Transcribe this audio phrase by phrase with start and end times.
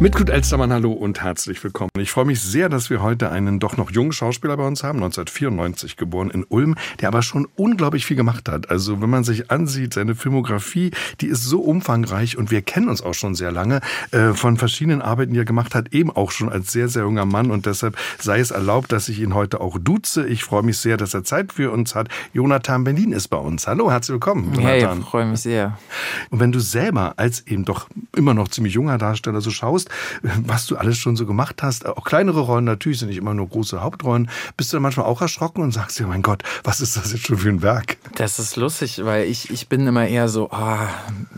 [0.00, 1.90] Mit Knut Elstermann, hallo und herzlich willkommen.
[1.98, 4.98] Ich freue mich sehr, dass wir heute einen doch noch jungen Schauspieler bei uns haben,
[4.98, 8.70] 1994 geboren in Ulm, der aber schon unglaublich viel gemacht hat.
[8.70, 13.02] Also wenn man sich ansieht, seine Filmografie, die ist so umfangreich und wir kennen uns
[13.02, 16.48] auch schon sehr lange äh, von verschiedenen Arbeiten, die er gemacht hat, eben auch schon
[16.48, 19.78] als sehr, sehr junger Mann und deshalb sei es erlaubt, dass ich ihn heute auch
[19.80, 20.26] duze.
[20.26, 22.08] Ich freue mich sehr, dass er Zeit für uns hat.
[22.32, 23.68] Jonathan Berlin ist bei uns.
[23.68, 24.52] Hallo, herzlich willkommen.
[24.54, 24.96] Jonathan.
[24.96, 25.78] Hey, freue mich sehr.
[26.30, 29.83] Und wenn du selber als eben doch immer noch ziemlich junger Darsteller so schaust,
[30.22, 33.48] was du alles schon so gemacht hast, auch kleinere Rollen natürlich, sind nicht immer nur
[33.48, 36.96] große Hauptrollen, bist du dann manchmal auch erschrocken und sagst dir, mein Gott, was ist
[36.96, 37.96] das jetzt schon für ein Werk?
[38.14, 40.88] Das ist lustig, weil ich, ich bin immer eher so, ah,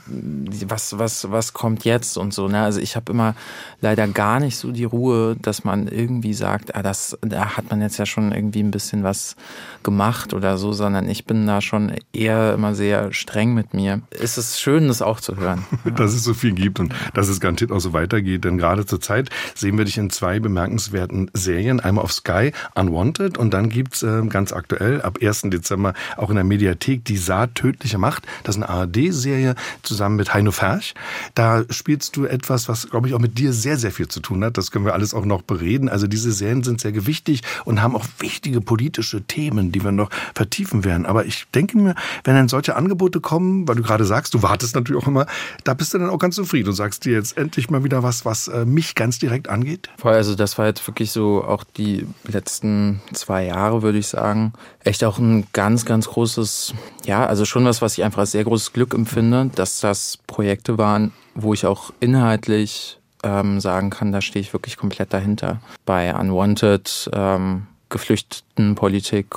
[0.07, 2.49] was, was, was kommt jetzt und so.
[2.49, 2.63] Ne?
[2.63, 3.35] Also ich habe immer
[3.81, 7.81] leider gar nicht so die Ruhe, dass man irgendwie sagt, ah, das, da hat man
[7.81, 9.37] jetzt ja schon irgendwie ein bisschen was
[9.83, 14.03] gemacht oder so, sondern ich bin da schon eher immer sehr streng mit mir.
[14.11, 15.65] Es ist schön, das auch zu hören.
[15.97, 19.01] dass es so viel gibt und dass es garantiert auch so weitergeht, denn gerade zur
[19.01, 21.81] Zeit sehen wir dich in zwei bemerkenswerten Serien.
[21.81, 25.43] Einmal auf Sky, Unwanted und dann gibt's äh, ganz aktuell ab 1.
[25.47, 28.27] Dezember auch in der Mediathek Die Saat tödliche Macht.
[28.45, 30.95] Das ist eine ARD-Serie zusammen mit Heino Ferch.
[31.35, 34.45] Da spielst du etwas, was, glaube ich, auch mit dir sehr, sehr viel zu tun
[34.45, 34.59] hat.
[34.59, 35.89] Das können wir alles auch noch bereden.
[35.89, 40.11] Also diese Serien sind sehr gewichtig und haben auch wichtige politische Themen, die wir noch
[40.35, 41.07] vertiefen werden.
[41.07, 44.75] Aber ich denke mir, wenn dann solche Angebote kommen, weil du gerade sagst, du wartest
[44.75, 45.27] natürlich auch immer,
[45.65, 48.25] da bist du dann auch ganz zufrieden und sagst dir jetzt endlich mal wieder was,
[48.27, 49.89] was äh, mich ganz direkt angeht?
[50.03, 54.53] Also das war jetzt wirklich so auch die letzten zwei Jahre, würde ich sagen,
[54.85, 56.75] echt auch ein ganz, ganz großes,
[57.07, 60.77] ja, also schon was, was ich einfach als sehr großes Glück empfinde, dass das Projekte
[60.77, 65.61] waren, wo ich auch inhaltlich ähm, sagen kann, da stehe ich wirklich komplett dahinter.
[65.87, 69.37] Bei Unwanted, ähm, Geflüchtetenpolitik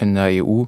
[0.00, 0.64] in der EU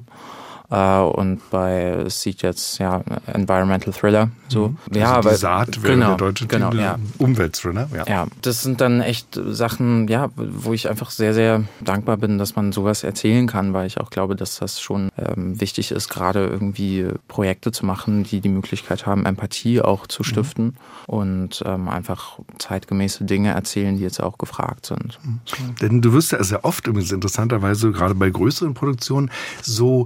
[0.71, 4.77] äh, und bei sieht jetzt ja Environmental Thriller so mhm.
[4.95, 6.97] ja also aber Saat wäre genau, der deutsche genau, Titel ja.
[7.17, 8.05] Umweltthriller ja.
[8.07, 12.55] ja das sind dann echt Sachen ja wo ich einfach sehr sehr dankbar bin dass
[12.55, 16.47] man sowas erzählen kann weil ich auch glaube dass das schon ähm, wichtig ist gerade
[16.47, 20.25] irgendwie Projekte zu machen die die Möglichkeit haben Empathie auch zu mhm.
[20.25, 20.73] stiften mhm.
[21.07, 25.75] und ähm, einfach zeitgemäße Dinge erzählen die jetzt auch gefragt sind mhm.
[25.81, 29.29] denn du wirst ja sehr oft übrigens interessanterweise gerade bei größeren Produktionen
[29.61, 30.05] so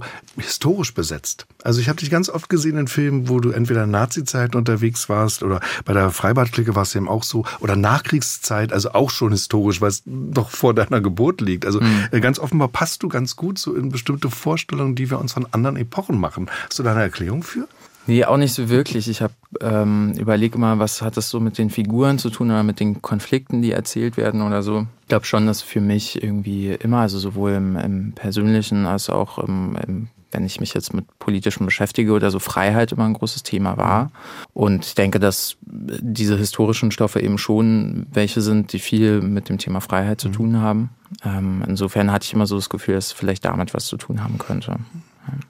[0.56, 1.46] historisch besetzt.
[1.62, 5.10] Also ich habe dich ganz oft gesehen in Filmen, wo du entweder in Nazi-Zeit unterwegs
[5.10, 9.32] warst oder bei der Freibadklicke war es eben auch so oder Nachkriegszeit, also auch schon
[9.32, 11.66] historisch, weil es doch vor deiner Geburt liegt.
[11.66, 12.20] Also mhm.
[12.22, 15.76] ganz offenbar passt du ganz gut so in bestimmte Vorstellungen, die wir uns von anderen
[15.76, 16.48] Epochen machen.
[16.66, 17.68] Hast du da eine Erklärung für?
[18.06, 19.08] Nee, auch nicht so wirklich.
[19.08, 22.62] Ich habe ähm, überlegt immer, was hat das so mit den Figuren zu tun oder
[22.62, 24.86] mit den Konflikten, die erzählt werden oder so.
[25.02, 29.38] Ich glaube schon, dass für mich irgendwie immer, also sowohl im, im Persönlichen als auch
[29.38, 33.42] im, im wenn ich mich jetzt mit politischem beschäftige oder so, Freiheit immer ein großes
[33.42, 34.10] Thema war.
[34.52, 39.58] Und ich denke, dass diese historischen Stoffe eben schon welche sind, die viel mit dem
[39.58, 40.32] Thema Freiheit zu mhm.
[40.32, 40.90] tun haben.
[41.24, 44.22] Ähm, insofern hatte ich immer so das Gefühl, dass es vielleicht damit was zu tun
[44.22, 44.76] haben könnte.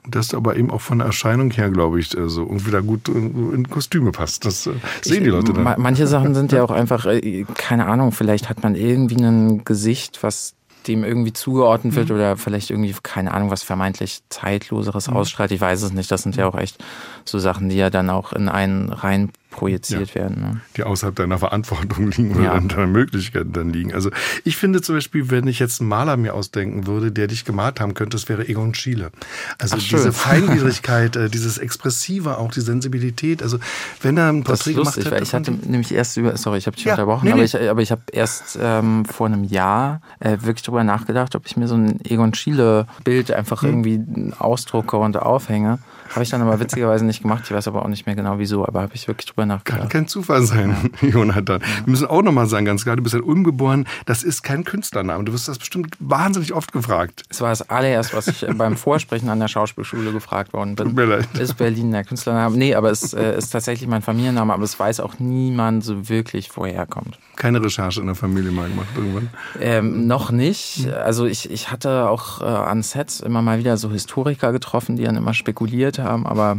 [0.07, 3.09] Das aber eben auch von der Erscheinung her, glaube ich, so also irgendwie da gut
[3.09, 4.45] in Kostüme passt.
[4.45, 4.71] Das äh,
[5.01, 5.75] sehen ich, die Leute dann.
[5.77, 10.23] Manche Sachen sind ja auch einfach, äh, keine Ahnung, vielleicht hat man irgendwie ein Gesicht,
[10.23, 10.55] was
[10.87, 12.15] dem irgendwie zugeordnet wird mhm.
[12.15, 15.17] oder vielleicht irgendwie, keine Ahnung, was vermeintlich Zeitloseres mhm.
[15.17, 15.51] ausstrahlt.
[15.51, 16.11] Ich weiß es nicht.
[16.11, 16.77] Das sind ja auch echt
[17.25, 20.41] so Sachen, die ja dann auch in einen rein projiziert ja, werden.
[20.41, 20.61] Ne?
[20.75, 22.59] Die außerhalb deiner Verantwortung liegen oder ja.
[22.59, 23.93] deiner Möglichkeiten dann liegen.
[23.93, 24.11] Also
[24.43, 27.79] ich finde zum Beispiel, wenn ich jetzt einen Maler mir ausdenken würde, der dich gemalt
[27.79, 29.11] haben könnte, das wäre Egon Schiele.
[29.57, 33.41] Also Ach, diese Feingliedrigkeit, äh, dieses Expressive, auch die Sensibilität.
[33.41, 33.57] Also
[34.01, 36.75] wenn er ein Porträt gemacht lustig, Weil ich hatte nämlich erst über, sorry, ich habe
[36.75, 40.37] dich ja, unterbrochen, nee, aber, Ich, aber ich habe erst ähm, vor einem Jahr äh,
[40.41, 43.85] wirklich darüber nachgedacht, ob ich mir so ein Egon Schiele Bild einfach hm.
[43.85, 45.79] irgendwie ausdrucke und aufhänge.
[46.09, 47.43] Habe ich dann aber witzigerweise nicht gemacht.
[47.45, 49.81] Ich weiß aber auch nicht mehr genau wieso, aber habe ich wirklich drüber nachgedacht.
[49.81, 51.07] Kann kein Zufall sein, ja.
[51.09, 51.61] Jonathan.
[51.61, 51.67] Ja.
[51.85, 53.85] Wir müssen auch nochmal sagen, ganz klar, du bist in Ulm geboren.
[54.05, 55.23] Das ist kein Künstlername.
[55.23, 57.23] Du wirst das bestimmt wahnsinnig oft gefragt.
[57.29, 60.87] Es war das allererst, was ich beim Vorsprechen an der Schauspielschule gefragt worden bin.
[60.87, 61.27] Tut mir leid.
[61.37, 62.57] Ist Berlin der Künstlername?
[62.57, 66.49] Nee, aber es äh, ist tatsächlich mein Familienname, aber es weiß auch niemand so wirklich,
[66.55, 67.19] woher er kommt.
[67.35, 69.29] Keine Recherche in der Familie mal gemacht irgendwann?
[69.59, 70.87] Ähm, noch nicht.
[70.91, 75.03] Also ich, ich hatte auch äh, an Sets immer mal wieder so Historiker getroffen, die
[75.03, 76.57] dann immer spekuliert haben, aber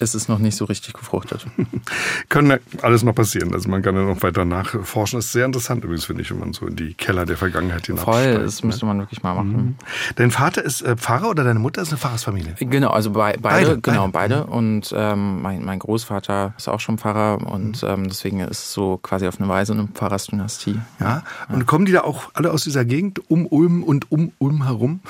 [0.00, 1.46] ist es noch nicht so richtig gefruchtet.
[2.28, 3.52] Können ja alles noch passieren.
[3.52, 5.18] Also man kann ja noch weiter nachforschen.
[5.18, 7.86] Das ist sehr interessant übrigens, finde ich, wenn man so in die Keller der Vergangenheit
[7.86, 8.34] hinabsteigt.
[8.34, 8.68] Voll, das ne?
[8.68, 9.52] müsste man wirklich mal machen.
[9.52, 9.74] Mhm.
[10.16, 12.54] Dein Vater ist äh, Pfarrer oder deine Mutter ist eine Pfarrersfamilie?
[12.60, 14.36] Genau, also be beide, beide, genau, beide.
[14.42, 14.46] beide.
[14.46, 17.88] Und ähm, mein, mein Großvater ist auch schon Pfarrer und mhm.
[17.88, 20.78] ähm, deswegen ist es so quasi auf eine Weise eine Pfarrersdynastie.
[21.00, 21.64] Ja, und ja.
[21.64, 25.00] kommen die da auch alle aus dieser Gegend um Ulm und um Ulm herum?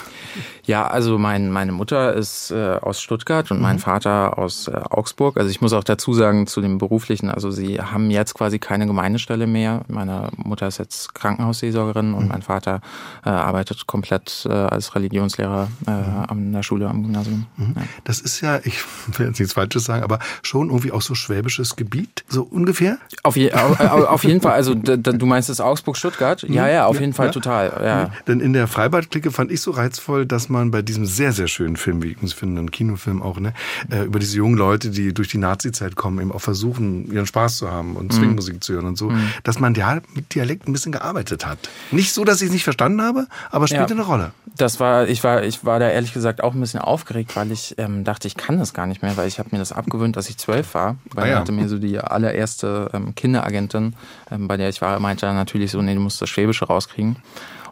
[0.64, 3.62] Ja, also mein, meine Mutter ist äh, aus Stuttgart und mhm.
[3.62, 5.36] mein Vater aus äh, Augsburg.
[5.36, 8.86] Also ich muss auch dazu sagen, zu dem beruflichen, also sie haben jetzt quasi keine
[8.86, 9.82] Gemeindestelle mehr.
[9.88, 12.28] Meine Mutter ist jetzt Krankenhausseelsorgerin und mhm.
[12.28, 12.80] mein Vater
[13.24, 16.24] äh, arbeitet komplett äh, als Religionslehrer äh, mhm.
[16.28, 17.46] an der Schule am Gymnasium.
[17.56, 17.74] Mhm.
[17.76, 17.82] Ja.
[18.04, 18.78] Das ist ja, ich
[19.16, 22.98] will jetzt nichts Falsches sagen, aber schon irgendwie auch so schwäbisches Gebiet, so ungefähr?
[23.22, 26.42] Auf, je, auf, auf jeden Fall, also du meinst das Augsburg-Stuttgart?
[26.42, 26.70] Ja, mhm.
[26.70, 27.32] ja, auf jeden Fall ja.
[27.32, 27.80] total.
[27.84, 28.04] Ja.
[28.04, 28.10] Mhm.
[28.26, 31.76] Denn in der Freibad-Clique fand ich so reizvoll, dass man bei diesem sehr, sehr schönen
[31.76, 33.52] Film, wie ich finde, ein Kinofilm auch, ne,
[33.90, 37.58] äh, über diese jungen Leute, die durch die Nazi-Zeit kommen, eben auch versuchen, ihren Spaß
[37.58, 38.60] zu haben und Swingmusik mhm.
[38.60, 39.30] zu hören und so, mhm.
[39.44, 41.58] dass man ja mit Dialekt ein bisschen gearbeitet hat.
[41.90, 44.00] Nicht so, dass ich es nicht verstanden habe, aber spielte ja.
[44.00, 44.32] eine Rolle.
[44.56, 47.74] Das war, ich war, ich war da ehrlich gesagt auch ein bisschen aufgeregt, weil ich
[47.78, 50.28] ähm, dachte, ich kann das gar nicht mehr, weil ich habe mir das abgewöhnt, dass
[50.28, 51.38] ich zwölf war, weil ah, ja.
[51.38, 53.94] hatte mir so die allererste ähm, Kinderagentin,
[54.30, 57.16] ähm, bei der ich war, meinte natürlich so, nee, du musst das Schwäbische rauskriegen.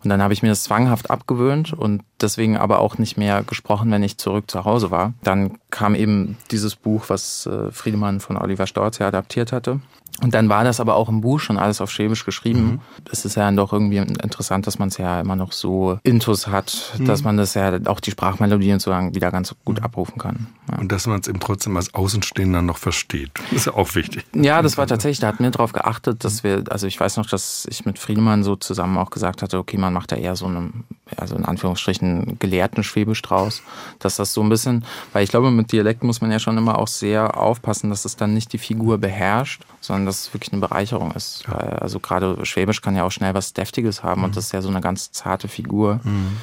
[0.07, 3.91] Und dann habe ich mir das zwanghaft abgewöhnt und deswegen aber auch nicht mehr gesprochen,
[3.91, 5.15] wenn ich zurück zu Hause war.
[5.25, 9.81] Dann kam eben dieses Buch, was äh, Friedemann von Oliver Storz ja adaptiert hatte.
[10.23, 12.61] Und dann war das aber auch im Buch schon alles auf Schwäbisch geschrieben.
[12.61, 12.81] Mhm.
[13.11, 16.47] Es ist ja dann doch irgendwie interessant, dass man es ja immer noch so intus
[16.47, 17.05] hat, mhm.
[17.05, 20.47] dass man das ja auch die Sprachmelodie und so wieder ganz gut abrufen kann.
[20.71, 20.79] Ja.
[20.79, 23.31] Und dass man es eben trotzdem als Außenstehender noch versteht.
[23.35, 24.25] Das ist ja auch wichtig.
[24.35, 27.27] Ja, das war tatsächlich, da hat mir darauf geachtet, dass wir, also ich weiß noch,
[27.27, 30.47] dass ich mit Friedemann so zusammen auch gesagt hatte, okay, man macht da eher so
[30.47, 30.85] einen,
[31.17, 33.63] also in Anführungsstrichen gelehrten Schwäbisch draus,
[34.01, 36.79] dass das so ein bisschen, weil ich glaube, mit Dialekt muss man ja schon immer
[36.79, 40.61] auch sehr aufpassen, dass es dann nicht die Figur beherrscht, sondern dass es wirklich eine
[40.61, 41.45] Bereicherung ist.
[41.47, 41.55] Ja.
[41.55, 44.25] Weil, also gerade Schwäbisch kann ja auch schnell was Deftiges haben mhm.
[44.27, 46.01] und das ist ja so eine ganz zarte Figur.
[46.03, 46.37] Mhm.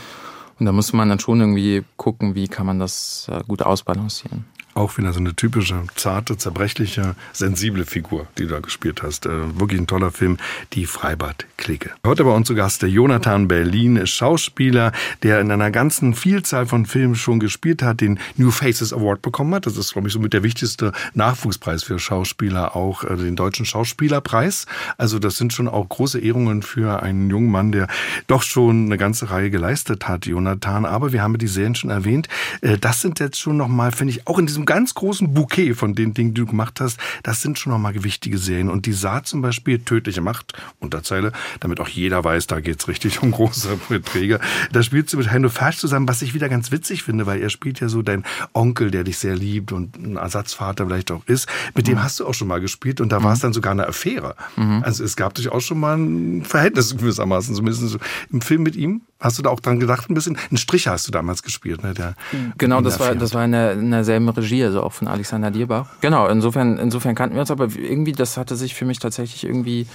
[0.59, 4.45] Und da muss man dann schon irgendwie gucken, wie kann man das äh, gut ausbalancieren.
[4.75, 9.27] Auch wieder so eine typische, zarte, zerbrechliche, sensible Figur, die du da gespielt hast.
[9.27, 10.37] Äh, wirklich ein toller Film,
[10.73, 11.91] die Freibad-Clique.
[12.05, 14.91] Heute bei uns zu Gast der Jonathan Berlin, Schauspieler,
[15.21, 19.53] der in einer ganzen Vielzahl von Filmen schon gespielt hat, den New Faces Award bekommen
[19.53, 19.67] hat.
[19.67, 24.65] Das ist, glaube ich, somit der wichtigste Nachwuchspreis für Schauspieler, auch äh, den Deutschen Schauspielerpreis.
[24.97, 27.87] Also das sind schon auch große Ehrungen für einen jungen Mann, der
[28.25, 30.85] doch schon eine ganze Reihe geleistet hat, Jonathan.
[30.85, 32.27] Aber wir haben die Serien schon erwähnt.
[32.61, 35.73] Äh, das sind jetzt schon nochmal, finde ich, auch in diesem diesem ganz großen Bouquet
[35.73, 38.69] von den Dingen, die du gemacht hast, das sind schon nochmal gewichtige Serien.
[38.69, 43.21] Und die Saat zum Beispiel, Tödliche Macht, Unterzeile, damit auch jeder weiß, da geht's richtig
[43.23, 44.39] um große Beträge.
[44.71, 47.49] Da spielst du mit Heino Fersch zusammen, was ich wieder ganz witzig finde, weil er
[47.49, 48.23] spielt ja so dein
[48.53, 51.47] Onkel, der dich sehr liebt und ein Ersatzvater vielleicht auch ist.
[51.75, 52.03] Mit dem mhm.
[52.03, 53.23] hast du auch schon mal gespielt und da mhm.
[53.25, 54.35] war es dann sogar eine Affäre.
[54.55, 54.83] Mhm.
[54.83, 57.97] Also es gab durchaus schon mal ein Verhältnis gewissermaßen, zumindest so
[58.31, 59.01] im Film mit ihm.
[59.23, 60.37] Hast du da auch dran gedacht, ein bisschen?
[60.51, 61.93] Ein Strich hast du damals gespielt, ne?
[61.93, 62.15] Der,
[62.57, 65.87] genau, das war, das war in, der, in derselben Regie, also auch von Alexander Dierbach.
[66.01, 69.87] Genau, insofern, insofern kannten wir uns, aber irgendwie, das hatte sich für mich tatsächlich irgendwie,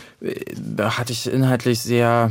[0.56, 2.30] da hatte ich inhaltlich sehr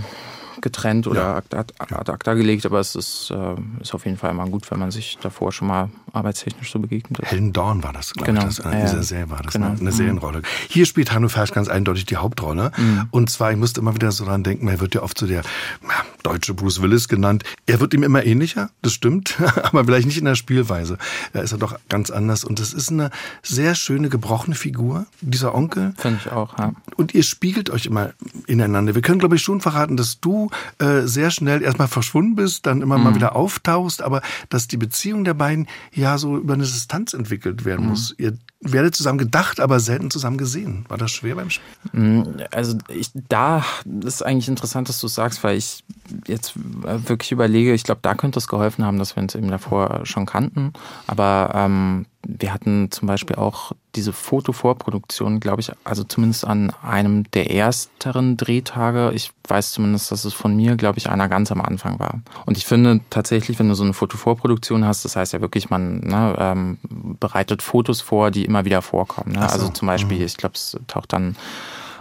[0.59, 1.35] getrennt oder ja.
[1.35, 4.79] ad, ad, acta gelegt, aber es ist, äh, ist auf jeden Fall immer gut, wenn
[4.79, 7.31] man sich davor schon mal arbeitstechnisch so begegnet ist.
[7.31, 8.47] Helen Dorn war das, glaube genau.
[8.47, 8.57] ich.
[8.57, 9.69] Das, äh, dieser Serie war das, genau.
[9.69, 9.77] ne?
[9.79, 10.41] eine Serienrolle.
[10.69, 12.71] Hier spielt Hanno Fersch ganz eindeutig die Hauptrolle.
[12.77, 13.07] Mhm.
[13.11, 15.41] Und zwar, ich musste immer wieder so dran denken, er wird ja oft so der
[15.83, 17.43] ja, deutsche Bruce Willis genannt.
[17.65, 20.97] Er wird ihm immer ähnlicher, das stimmt, aber vielleicht nicht in der Spielweise.
[21.33, 22.43] Er ist ja doch ganz anders.
[22.43, 23.11] Und das ist eine
[23.43, 25.93] sehr schöne, gebrochene Figur, dieser Onkel.
[25.97, 26.73] Finde ich auch, ja.
[26.95, 28.11] Und ihr spiegelt euch immer
[28.47, 28.95] ineinander.
[28.95, 30.49] Wir können, glaube ich, schon verraten, dass du
[30.79, 33.03] äh, sehr schnell erstmal verschwunden bist, dann immer mhm.
[33.03, 37.66] mal wieder auftauchst, aber dass die Beziehung der beiden ja so über eine Distanz entwickelt
[37.66, 37.90] werden mhm.
[37.90, 38.16] muss.
[38.18, 40.85] Ihr werdet zusammen gedacht, aber selten zusammen gesehen.
[40.90, 41.66] War das schwer beim Spiel?
[41.92, 43.64] Mhm, also ich, da
[44.04, 45.83] ist eigentlich interessant, dass du sagst, weil ich
[46.28, 50.02] jetzt wirklich überlege, ich glaube, da könnte es geholfen haben, dass wir uns eben davor
[50.06, 50.73] schon kannten.
[51.06, 57.30] Aber ähm, wir hatten zum Beispiel auch diese Fotovorproduktion, glaube ich, also zumindest an einem
[57.31, 59.11] der ersteren Drehtage.
[59.14, 62.19] Ich weiß zumindest, dass es von mir, glaube ich, einer ganz am Anfang war.
[62.45, 65.99] Und ich finde tatsächlich, wenn du so eine Fotovorproduktion hast, das heißt ja wirklich, man
[65.99, 66.78] ne, ähm,
[67.19, 69.33] bereitet Fotos vor, die immer wieder vorkommen.
[69.33, 69.42] Ne?
[69.42, 69.47] So.
[69.47, 70.25] Also zum Beispiel, mhm.
[70.25, 71.35] ich glaube, es taucht dann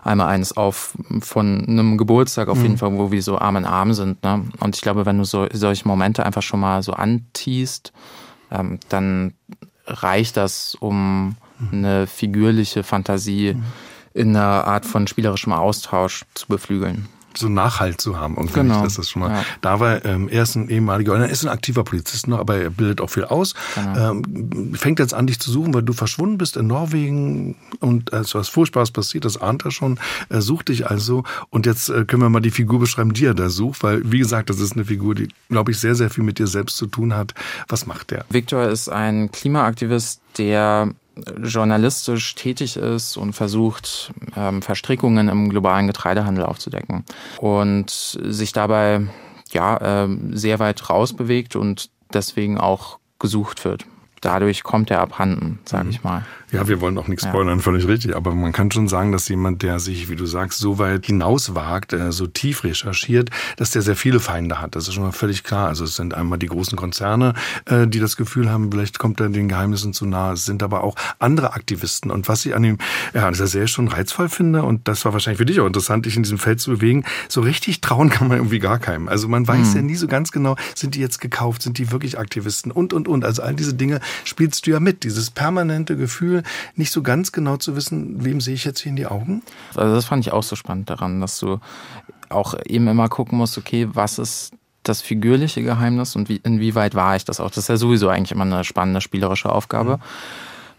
[0.03, 2.63] einmal eines auf von einem Geburtstag auf mhm.
[2.63, 4.23] jeden Fall, wo wir so Arm in Arm sind.
[4.23, 4.45] Ne?
[4.61, 7.93] Und ich glaube, wenn du so solche Momente einfach schon mal so antiest,
[8.51, 9.35] ähm, dann
[9.87, 11.69] reicht das, um mhm.
[11.73, 13.65] eine figürliche Fantasie mhm.
[14.15, 17.09] in einer Art von spielerischem Austausch zu beflügeln.
[17.39, 18.37] So Nachhalt zu haben.
[18.37, 18.83] Und genau.
[18.83, 19.31] das ist schon mal.
[19.31, 19.45] Ja.
[19.61, 22.71] Da war ähm, er ist ein ehemaliger, er ist ein aktiver Polizist noch, aber er
[22.71, 23.55] bildet auch viel aus.
[23.75, 24.11] Genau.
[24.13, 28.19] Ähm, fängt jetzt an, dich zu suchen, weil du verschwunden bist in Norwegen und es
[28.19, 29.99] also was Furchtbares passiert, das ahnt er schon.
[30.29, 33.35] Er sucht dich also und jetzt äh, können wir mal die Figur beschreiben, die er
[33.35, 36.25] da sucht, weil wie gesagt, das ist eine Figur, die, glaube ich, sehr, sehr viel
[36.25, 37.35] mit dir selbst zu tun hat.
[37.69, 38.25] Was macht der?
[38.31, 40.91] Victor ist ein Klimaaktivist, der
[41.43, 47.05] journalistisch tätig ist und versucht, ähm, Verstrickungen im globalen Getreidehandel aufzudecken
[47.39, 49.07] und sich dabei
[49.51, 53.87] ja äh, sehr weit rausbewegt und deswegen auch gesucht wird.
[54.27, 55.91] Dadurch kommt er abhanden, sage mhm.
[55.91, 56.25] ich mal.
[56.51, 57.63] Ja, wir wollen auch nichts spoilern, ja.
[57.63, 58.17] völlig richtig.
[58.17, 61.93] Aber man kann schon sagen, dass jemand, der sich, wie du sagst, so weit hinauswagt,
[61.93, 64.75] äh, so tief recherchiert, dass der sehr viele Feinde hat.
[64.75, 65.69] Das ist schon mal völlig klar.
[65.69, 67.35] Also es sind einmal die großen Konzerne,
[67.67, 70.35] äh, die das Gefühl haben, vielleicht kommt er den Geheimnissen zu nahe.
[70.35, 72.11] Es sind aber auch andere Aktivisten.
[72.11, 72.79] Und was ich an ihm,
[73.15, 76.17] ja, dieser Serie schon reizvoll finde, und das war wahrscheinlich für dich auch interessant, dich
[76.17, 79.09] in diesem Feld zu bewegen, so richtig trauen kann man irgendwie gar keinem.
[79.09, 79.77] Also man weiß mhm.
[79.77, 83.07] ja nie so ganz genau, sind die jetzt gekauft, sind die wirklich Aktivisten und, und,
[83.07, 83.25] und.
[83.25, 85.05] Also all diese Dinge spielst du ja mit.
[85.05, 86.43] Dieses permanente Gefühl,
[86.75, 89.43] nicht so ganz genau zu wissen, wem sehe ich jetzt hier in die Augen?
[89.75, 91.61] Also das fand ich auch so spannend daran, dass du
[92.29, 97.17] auch eben immer gucken musst, okay, was ist das figürliche Geheimnis und wie, inwieweit war
[97.17, 97.51] ich das auch?
[97.51, 99.97] Das ist ja sowieso eigentlich immer eine spannende spielerische Aufgabe.
[99.97, 100.03] Mhm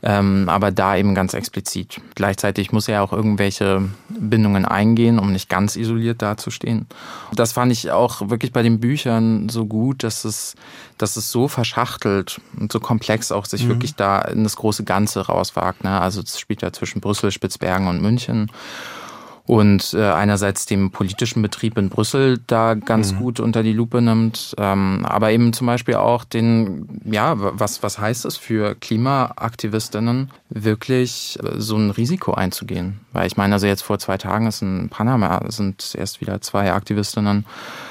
[0.04, 2.00] ähm, aber da eben ganz explizit.
[2.16, 6.86] Gleichzeitig muss er ja auch irgendwelche Bindungen eingehen, um nicht ganz isoliert dazustehen.
[7.34, 10.56] Das fand ich auch wirklich bei den Büchern so gut, dass es,
[10.98, 13.70] dass es so verschachtelt und so komplex auch sich mhm.
[13.70, 15.84] wirklich da in das große Ganze rauswagt.
[15.84, 16.00] Ne?
[16.00, 18.52] Also es spielt ja zwischen Brüssel, Spitzbergen und München
[19.48, 23.18] und äh, einerseits dem politischen Betrieb in Brüssel da ganz mhm.
[23.18, 27.98] gut unter die Lupe nimmt, ähm, aber eben zum Beispiel auch den, ja, was, was
[27.98, 33.00] heißt es für Klimaaktivistinnen, wirklich äh, so ein Risiko einzugehen?
[33.14, 36.74] Weil ich meine, also jetzt vor zwei Tagen ist in Panama sind erst wieder zwei
[36.74, 37.46] Aktivistinnen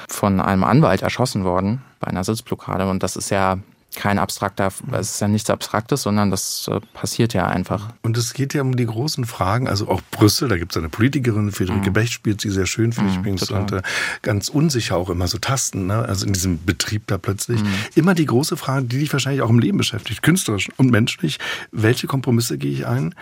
[0.09, 3.57] von einem Anwalt erschossen worden bei einer Sitzblockade und das ist ja
[3.97, 7.89] kein abstrakter, es ist ja nichts Abstraktes, sondern das äh, passiert ja einfach.
[8.03, 10.89] Und es geht ja um die großen Fragen, also auch Brüssel, da gibt es eine
[10.89, 11.95] Politikerin, Friederike mhm.
[11.95, 13.83] Becht spielt sie sehr schön, finde ich mhm, übrigens, und äh,
[14.23, 16.05] ganz unsicher auch immer so Tasten, ne?
[16.05, 17.63] also in diesem Betrieb da plötzlich.
[17.63, 17.69] Mhm.
[17.95, 21.39] Immer die große Frage, die dich wahrscheinlich auch im Leben beschäftigt, künstlerisch und menschlich,
[21.73, 23.15] welche Kompromisse gehe ich ein?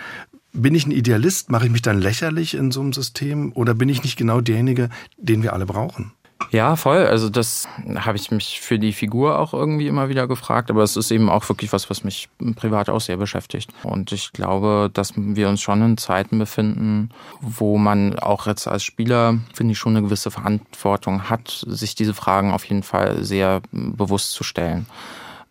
[0.52, 1.50] Bin ich ein Idealist?
[1.50, 3.52] Mache ich mich dann lächerlich in so einem System?
[3.54, 6.12] Oder bin ich nicht genau derjenige, den wir alle brauchen?
[6.50, 7.06] Ja, voll.
[7.06, 10.96] Also das habe ich mich für die Figur auch irgendwie immer wieder gefragt, aber es
[10.96, 13.70] ist eben auch wirklich was, was mich privat auch sehr beschäftigt.
[13.82, 17.10] Und ich glaube, dass wir uns schon in Zeiten befinden,
[17.40, 22.14] wo man auch jetzt als Spieler, finde ich, schon eine gewisse Verantwortung hat, sich diese
[22.14, 24.86] Fragen auf jeden Fall sehr bewusst zu stellen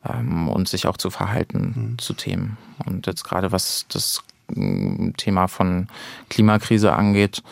[0.08, 2.00] ähm, und sich auch zu verhalten mhm.
[2.00, 2.58] zu Themen.
[2.86, 4.24] Und jetzt gerade was das
[4.54, 5.88] mm, Thema von
[6.30, 7.44] Klimakrise angeht,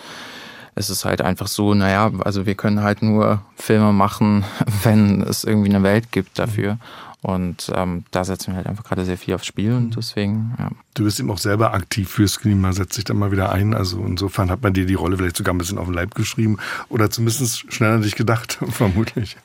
[0.76, 4.44] es ist halt einfach so, naja, also wir können halt nur Filme machen,
[4.84, 6.78] wenn es irgendwie eine Welt gibt dafür.
[7.24, 10.72] Und ähm, da setzen wir halt einfach gerade sehr viel aufs Spiel und deswegen, ja.
[10.96, 13.76] Du bist eben auch selber aktiv fürs Klima, setzt dich da mal wieder ein.
[13.76, 16.58] Also insofern hat man dir die Rolle vielleicht sogar ein bisschen auf den Leib geschrieben
[16.90, 19.38] oder zumindest schneller dich gedacht, vermutlich.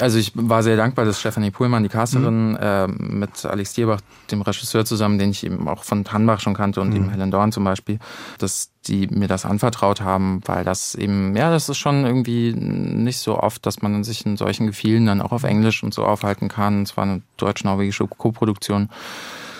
[0.00, 2.58] Also ich war sehr dankbar, dass Stephanie Puhlmann, die Casterin, mhm.
[2.60, 4.00] äh, mit Alex Dierbach,
[4.32, 6.96] dem Regisseur zusammen, den ich eben auch von Tannbach schon kannte und mhm.
[6.96, 8.00] eben Helen Dorn zum Beispiel,
[8.38, 13.18] dass die mir das anvertraut haben, weil das eben, ja, das ist schon irgendwie nicht
[13.18, 16.48] so oft, dass man sich in solchen Gefielen dann auch auf Englisch und so aufhalten
[16.48, 16.82] kann.
[16.82, 18.88] Es war eine deutsch-norwegische Co-Produktion.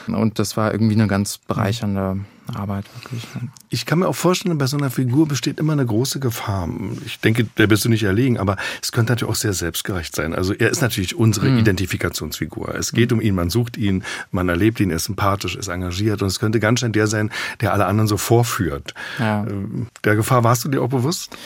[0.08, 2.24] Und das war irgendwie eine ganz bereichernde
[2.54, 3.26] Arbeit, wirklich.
[3.70, 6.68] Ich kann mir auch vorstellen, bei so einer Figur besteht immer eine große Gefahr.
[7.04, 10.34] Ich denke, der bist du nicht erlegen, aber es könnte natürlich auch sehr selbstgerecht sein.
[10.34, 11.58] Also er ist natürlich unsere mhm.
[11.58, 12.74] Identifikationsfigur.
[12.74, 16.22] Es geht um ihn, man sucht ihn, man erlebt ihn, er ist sympathisch, ist engagiert
[16.22, 18.94] und es könnte ganz schnell der sein, der alle anderen so vorführt.
[19.18, 19.44] Ja.
[19.46, 21.36] Ähm, der Gefahr warst du dir auch bewusst?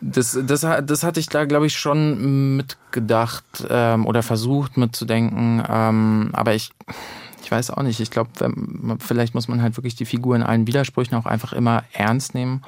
[0.00, 5.62] Das, das, das hatte ich da, glaube ich, schon mitgedacht ähm, oder versucht mitzudenken.
[5.68, 6.72] Ähm, aber ich
[7.44, 8.00] ich weiß auch nicht.
[8.00, 8.30] Ich glaube,
[8.98, 12.62] vielleicht muss man halt wirklich die Figur in allen Widersprüchen auch einfach immer ernst nehmen.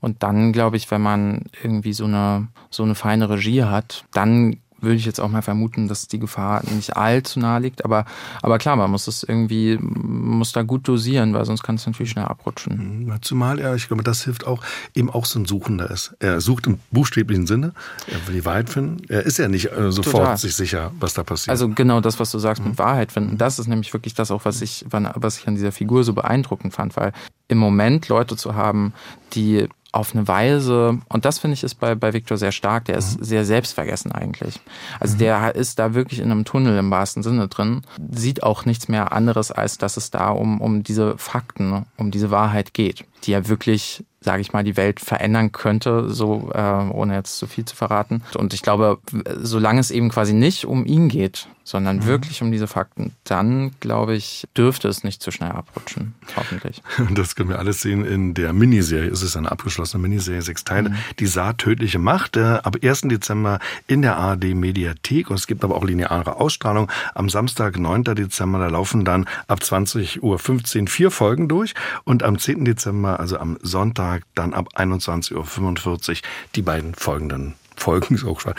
[0.00, 4.56] Und dann, glaube ich, wenn man irgendwie so eine, so eine feine Regie hat, dann
[4.84, 7.84] würde ich jetzt auch mal vermuten, dass die Gefahr nicht allzu nahe liegt.
[7.84, 8.04] Aber,
[8.42, 12.10] aber klar, man muss es irgendwie, muss da gut dosieren, weil sonst kann es natürlich
[12.10, 13.04] schnell abrutschen.
[13.06, 13.22] Mhm.
[13.22, 14.62] Zumal er, ich glaube, das hilft auch,
[14.94, 16.14] eben auch so ein Suchender ist.
[16.20, 17.72] Er sucht im buchstäblichen Sinne,
[18.06, 19.02] er will die Wahrheit finden.
[19.08, 20.36] Er ist ja nicht äh, sofort Total.
[20.36, 21.50] sich sicher, was da passiert.
[21.50, 22.70] Also genau das, was du sagst mhm.
[22.70, 25.72] mit Wahrheit finden, das ist nämlich wirklich das auch, was ich, was ich an dieser
[25.72, 27.12] Figur so beeindruckend fand, weil
[27.48, 28.92] im Moment Leute zu haben,
[29.34, 32.98] die auf eine Weise, und das finde ich ist bei, bei Victor sehr stark, der
[32.98, 33.24] ist mhm.
[33.24, 34.60] sehr selbstvergessen eigentlich.
[34.98, 35.18] Also mhm.
[35.18, 39.12] der ist da wirklich in einem Tunnel im wahrsten Sinne drin, sieht auch nichts mehr
[39.12, 43.04] anderes, als dass es da um, um diese Fakten, um diese Wahrheit geht.
[43.26, 47.46] Die ja wirklich sage ich mal, die Welt verändern könnte, so äh, ohne jetzt zu
[47.46, 48.22] viel zu verraten.
[48.34, 48.98] Und ich glaube,
[49.40, 52.04] solange es eben quasi nicht um ihn geht, sondern mhm.
[52.06, 56.14] wirklich um diese Fakten, dann glaube ich, dürfte es nicht zu schnell abrutschen.
[56.36, 56.82] Hoffentlich.
[57.14, 59.10] Das können wir alles sehen in der Miniserie.
[59.10, 60.90] Es ist eine abgeschlossene Miniserie, sechs Teile.
[60.90, 60.96] Mhm.
[61.18, 62.36] Die Saat tödliche Macht.
[62.36, 63.02] Äh, ab 1.
[63.02, 65.30] Dezember in der ARD Mediathek.
[65.30, 66.90] Und es gibt aber auch lineare Ausstrahlung.
[67.14, 68.04] Am Samstag, 9.
[68.04, 71.74] Dezember, da laufen dann ab 20.15 Uhr vier Folgen durch.
[72.04, 72.64] Und am 10.
[72.64, 76.16] Dezember, also am Sonntag, dann ab 21.45 Uhr
[76.54, 78.54] die beiden folgenden Folgen, ist auch schon,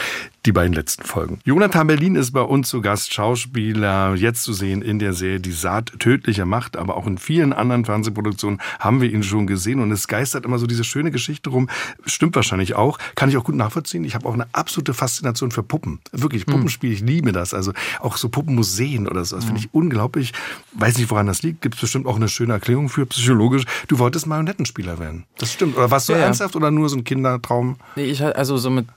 [0.45, 1.39] die beiden letzten Folgen.
[1.45, 5.51] Jonathan Berlin ist bei uns zu Gast, Schauspieler, jetzt zu sehen in der Serie Die
[5.51, 9.91] Saat tödlicher Macht, aber auch in vielen anderen Fernsehproduktionen haben wir ihn schon gesehen und
[9.91, 11.69] es geistert immer so diese schöne Geschichte rum.
[12.05, 14.03] Stimmt wahrscheinlich auch, kann ich auch gut nachvollziehen.
[14.03, 15.99] Ich habe auch eine absolute Faszination für Puppen.
[16.11, 17.53] Wirklich, Puppenspiel, ich liebe das.
[17.53, 20.33] Also auch so Puppenmuseen oder so, das finde ich unglaublich.
[20.73, 21.61] Weiß nicht, woran das liegt.
[21.61, 23.65] Gibt es bestimmt auch eine schöne Erklärung für, psychologisch.
[23.87, 25.25] Du wolltest Marionettenspieler werden.
[25.37, 25.77] Das stimmt.
[25.77, 27.77] Oder warst du ja, ernsthaft oder nur so ein Kindertraum?
[27.95, 28.87] Nee, ich also so mit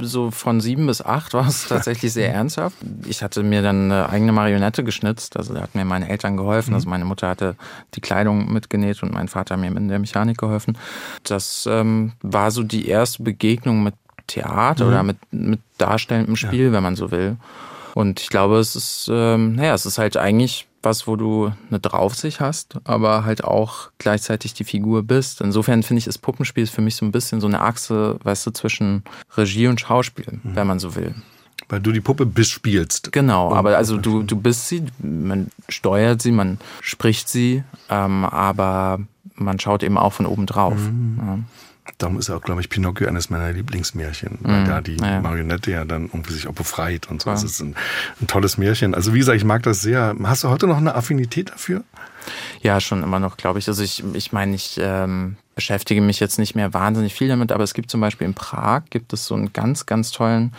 [0.00, 2.76] so von sieben bis acht war es tatsächlich sehr ernsthaft.
[3.06, 5.36] Ich hatte mir dann eine eigene Marionette geschnitzt.
[5.36, 6.74] Also da hat mir meine Eltern geholfen.
[6.74, 6.90] Also mhm.
[6.90, 7.56] meine Mutter hatte
[7.94, 10.78] die Kleidung mitgenäht und mein Vater mir in der Mechanik geholfen.
[11.24, 13.94] Das ähm, war so die erste Begegnung mit
[14.26, 14.90] Theater mhm.
[14.90, 16.72] oder mit, mit darstellendem Spiel, ja.
[16.72, 17.36] wenn man so will.
[17.94, 21.80] Und ich glaube, es ist, ähm, naja, es ist halt eigentlich was, wo du eine
[21.80, 25.40] Draufsicht hast, aber halt auch gleichzeitig die Figur bist.
[25.40, 28.50] Insofern finde ich, ist Puppenspiel für mich so ein bisschen so eine Achse, weißt du,
[28.52, 29.02] zwischen
[29.36, 30.56] Regie und Schauspiel, mhm.
[30.56, 31.14] wenn man so will.
[31.68, 33.12] Weil du die Puppe bespielst.
[33.12, 38.98] Genau, aber also du, du bist sie, man steuert sie, man spricht sie, ähm, aber
[39.34, 40.78] man schaut eben auch von oben drauf.
[40.78, 41.18] Mhm.
[41.18, 41.38] Ja.
[41.98, 44.66] Darum ist auch, glaube ich, Pinocchio eines meiner Lieblingsmärchen, weil mhm.
[44.66, 45.20] da die ja.
[45.20, 47.30] Marionette ja dann irgendwie sich auch befreit und so.
[47.30, 47.34] Ja.
[47.34, 47.74] Das ist ein,
[48.20, 48.94] ein, tolles Märchen.
[48.94, 50.14] Also wie gesagt, ich mag das sehr.
[50.24, 51.84] Hast du heute noch eine Affinität dafür?
[52.62, 53.68] Ja, schon immer noch, glaube ich.
[53.68, 57.64] Also ich, ich meine, ich ähm, beschäftige mich jetzt nicht mehr wahnsinnig viel damit, aber
[57.64, 60.52] es gibt zum Beispiel in Prag gibt es so einen ganz, ganz tollen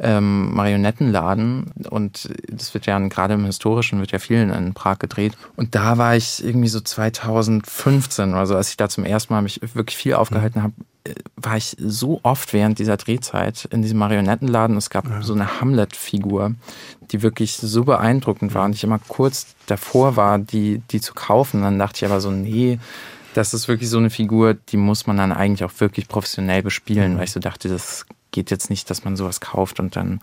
[0.00, 5.36] ähm, Marionettenladen und das wird ja gerade im Historischen, wird ja viel in Prag gedreht.
[5.56, 9.42] Und da war ich irgendwie so 2015 oder so, als ich da zum ersten Mal
[9.42, 10.74] mich wirklich viel aufgehalten habe,
[11.04, 14.76] äh, war ich so oft während dieser Drehzeit in diesem Marionettenladen.
[14.76, 15.22] Es gab ja.
[15.22, 16.54] so eine Hamlet-Figur,
[17.10, 21.62] die wirklich so beeindruckend war und ich immer kurz davor war, die, die zu kaufen.
[21.62, 22.78] Dann dachte ich aber so, nee,
[23.34, 27.18] das ist wirklich so eine Figur, die muss man dann eigentlich auch wirklich professionell bespielen,
[27.18, 30.20] weil ich so dachte, das geht jetzt nicht, dass man sowas kauft und dann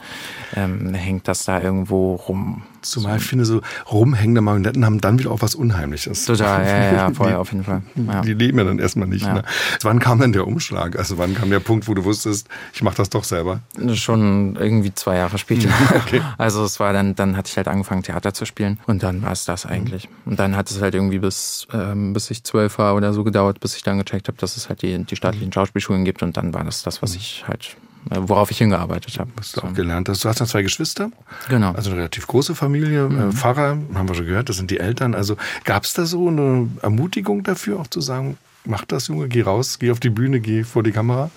[0.56, 2.64] ähm, hängt das da irgendwo rum.
[2.86, 6.26] Zumal ich finde, so rumhängende Marionetten haben dann wieder auch was Unheimliches.
[6.26, 7.82] Total, ja, ja, die, auf jeden Fall.
[7.96, 8.22] Ja.
[8.22, 9.26] Die leben ja dann erstmal nicht.
[9.26, 9.36] Ja.
[9.36, 9.44] Ne?
[9.82, 10.98] Wann kam denn der Umschlag?
[10.98, 13.62] Also wann kam der Punkt, wo du wusstest, ich mache das doch selber?
[13.94, 15.70] Schon irgendwie zwei Jahre später.
[15.96, 16.22] okay.
[16.38, 19.32] Also es war dann, dann hatte ich halt angefangen, Theater zu spielen und dann war
[19.32, 20.10] es das eigentlich.
[20.10, 20.32] Mhm.
[20.32, 23.60] Und dann hat es halt irgendwie bis, ähm, bis ich zwölf war oder so gedauert,
[23.60, 26.54] bis ich dann gecheckt habe, dass es halt die, die staatlichen Schauspielschulen gibt und dann
[26.54, 27.18] war das das, was mhm.
[27.18, 27.78] ich halt
[28.10, 29.32] äh, worauf ich hingearbeitet habe.
[29.36, 30.24] Was du auch gelernt hast.
[30.24, 31.10] Du hast noch zwei Geschwister.
[31.50, 31.72] Genau.
[31.72, 32.73] Also eine relativ große Familie.
[32.76, 33.32] Äh, mhm.
[33.32, 35.16] Pfarrer, haben wir schon gehört, das sind die Eltern.
[35.16, 39.42] Also gab es da so eine Ermutigung dafür, auch zu sagen, mach das, Junge, geh
[39.42, 41.30] raus, geh auf die Bühne, geh vor die Kamera?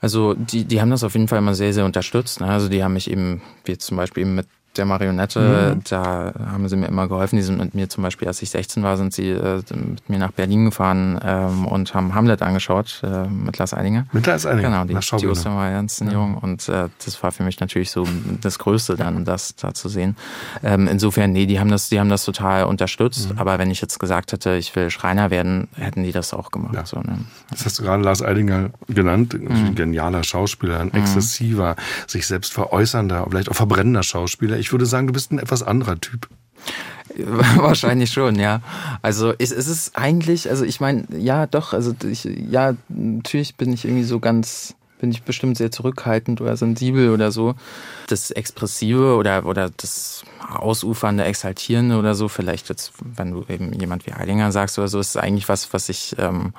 [0.00, 2.40] Also die, die haben das auf jeden Fall immer sehr, sehr unterstützt.
[2.40, 2.46] Ne?
[2.46, 4.46] Also die haben mich eben, wie zum Beispiel eben mit
[4.78, 5.82] der Marionette, mhm.
[5.88, 7.36] da haben sie mir immer geholfen.
[7.36, 10.18] Die sind mit mir zum Beispiel, als ich 16 war, sind sie äh, mit mir
[10.18, 14.06] nach Berlin gefahren ähm, und haben Hamlet angeschaut äh, mit Lars Eidinger.
[14.12, 14.68] Mit Lars Eidinger?
[14.68, 16.34] Genau, die, die Ostermeier-Inszenierung.
[16.34, 16.40] Ja.
[16.40, 18.06] Und äh, das war für mich natürlich so
[18.40, 20.16] das Größte dann, das da zu sehen.
[20.62, 23.32] Ähm, insofern, nee, die haben das, die haben das total unterstützt.
[23.32, 23.38] Mhm.
[23.38, 26.74] Aber wenn ich jetzt gesagt hätte, ich will Schreiner werden, hätten die das auch gemacht.
[26.74, 26.86] Ja.
[26.86, 27.18] So, ne?
[27.50, 29.34] Das hast du gerade Lars Eidinger genannt.
[29.34, 29.50] Mhm.
[29.50, 31.00] Ein genialer Schauspieler, ein mhm.
[31.00, 34.58] exzessiver, sich selbst veräußernder, vielleicht auch verbrennender Schauspieler.
[34.58, 36.28] Ich ich würde sagen, du bist ein etwas anderer Typ.
[37.16, 38.60] Wahrscheinlich schon, ja.
[39.00, 43.72] Also es, es ist eigentlich, also ich meine, ja doch, also ich, ja, natürlich bin
[43.72, 47.54] ich irgendwie so ganz, bin ich bestimmt sehr zurückhaltend oder sensibel oder so.
[48.08, 54.04] Das Expressive oder, oder das Ausufernde, Exaltierende oder so, vielleicht jetzt, wenn du eben jemand
[54.08, 56.54] wie Heilinger sagst oder so, ist eigentlich was, was ich ähm,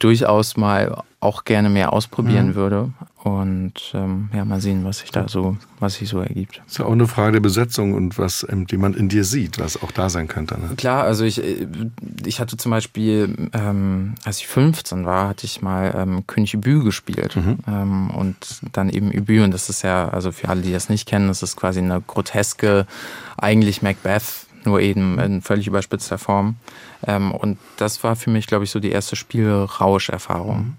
[0.00, 2.54] durchaus mal auch gerne mehr ausprobieren mhm.
[2.56, 2.92] würde.
[3.24, 6.60] Und ähm, ja, mal sehen, was sich da so, was sich so ergibt.
[6.66, 9.80] Ist ja auch eine Frage der Besetzung und was ähm, jemand in dir sieht, was
[9.80, 10.58] auch da sein könnte.
[10.60, 10.70] Ne?
[10.76, 11.68] Klar, also ich, äh,
[12.26, 16.82] ich hatte zum Beispiel, ähm, als ich 15 war, hatte ich mal ähm, König Übü
[16.82, 17.36] gespielt.
[17.36, 17.58] Mhm.
[17.68, 18.36] Ähm, und
[18.72, 21.44] dann eben Übü, und das ist ja, also für alle, die das nicht kennen, das
[21.44, 22.86] ist quasi eine groteske,
[23.36, 26.56] eigentlich Macbeth nur eben in völlig überspitzter Form.
[27.06, 30.58] Ähm, und das war für mich, glaube ich, so die erste Spielrausch-Erfahrung.
[30.58, 30.76] Mhm.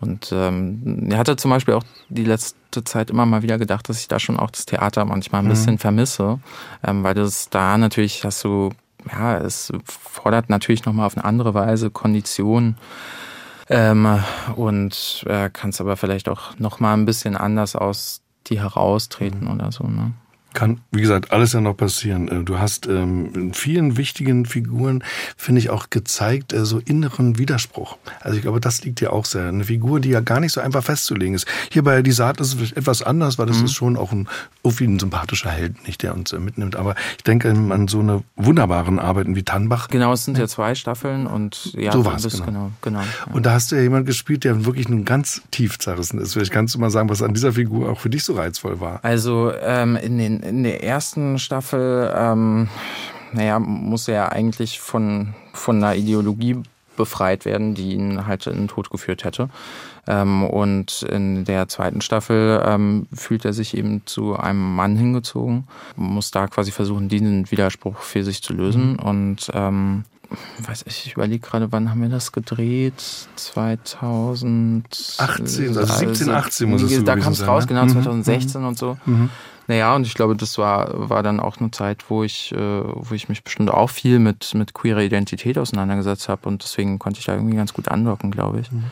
[0.00, 4.00] Und ähm, er hatte zum Beispiel auch die letzte Zeit immer mal wieder gedacht, dass
[4.00, 5.50] ich da schon auch das Theater manchmal ein mhm.
[5.50, 6.38] bisschen vermisse,
[6.86, 8.70] ähm, weil das da natürlich hast du
[9.10, 12.76] ja, es fordert natürlich nochmal auf eine andere Weise Konditionen.
[13.68, 14.20] Ähm,
[14.54, 19.50] und äh, kannst aber vielleicht auch nochmal ein bisschen anders aus die heraustreten mhm.
[19.50, 19.84] oder so.
[19.84, 20.12] Ne?
[20.56, 22.28] Kann, wie gesagt, alles ja noch passieren.
[22.28, 25.04] Äh, du hast ähm, in vielen wichtigen Figuren,
[25.36, 27.98] finde ich, auch gezeigt, äh, so inneren Widerspruch.
[28.20, 29.46] Also ich glaube, das liegt ja auch sehr.
[29.46, 31.46] Eine Figur, die ja gar nicht so einfach festzulegen ist.
[31.70, 33.64] Hier bei Die Saat ist es etwas anders, weil das mhm.
[33.66, 34.28] ist schon auch ein,
[34.64, 36.74] irgendwie ein sympathischer Held, nicht, der uns äh, mitnimmt.
[36.74, 39.88] Aber ich denke an so eine wunderbaren Arbeiten wie Tannbach.
[39.88, 42.44] Genau, es sind ja zwei Staffeln und ja, so war es, genau.
[42.46, 43.34] genau, genau ja.
[43.34, 46.32] Und da hast du ja jemand gespielt, der wirklich nun ganz tief zerrissen ist.
[46.32, 49.00] Vielleicht kannst du mal sagen, was an dieser Figur auch für dich so reizvoll war.
[49.04, 52.68] Also ähm, in den in der ersten Staffel, ähm,
[53.32, 56.62] naja, muss er eigentlich von, von einer Ideologie
[56.96, 59.48] befreit werden, die ihn halt in den Tod geführt hätte.
[60.06, 65.66] Ähm, und in der zweiten Staffel ähm, fühlt er sich eben zu einem Mann hingezogen,
[65.96, 68.92] muss da quasi versuchen, diesen Widerspruch für sich zu lösen.
[68.92, 68.98] Mhm.
[68.98, 70.04] Und ähm,
[70.60, 73.28] weiß ich, ich überlege gerade, wann haben wir das gedreht?
[73.36, 77.68] 2018, also 17, 18 muss es Da kam es raus, ne?
[77.68, 78.66] genau, 2016 mhm.
[78.66, 78.96] und so.
[79.06, 79.30] Mhm.
[79.68, 83.14] Naja, und ich glaube, das war, war dann auch eine Zeit, wo ich, äh, wo
[83.14, 87.26] ich mich bestimmt auch viel mit, mit queerer Identität auseinandergesetzt habe und deswegen konnte ich
[87.26, 88.70] da irgendwie ganz gut andocken, glaube ich.
[88.70, 88.84] Mhm.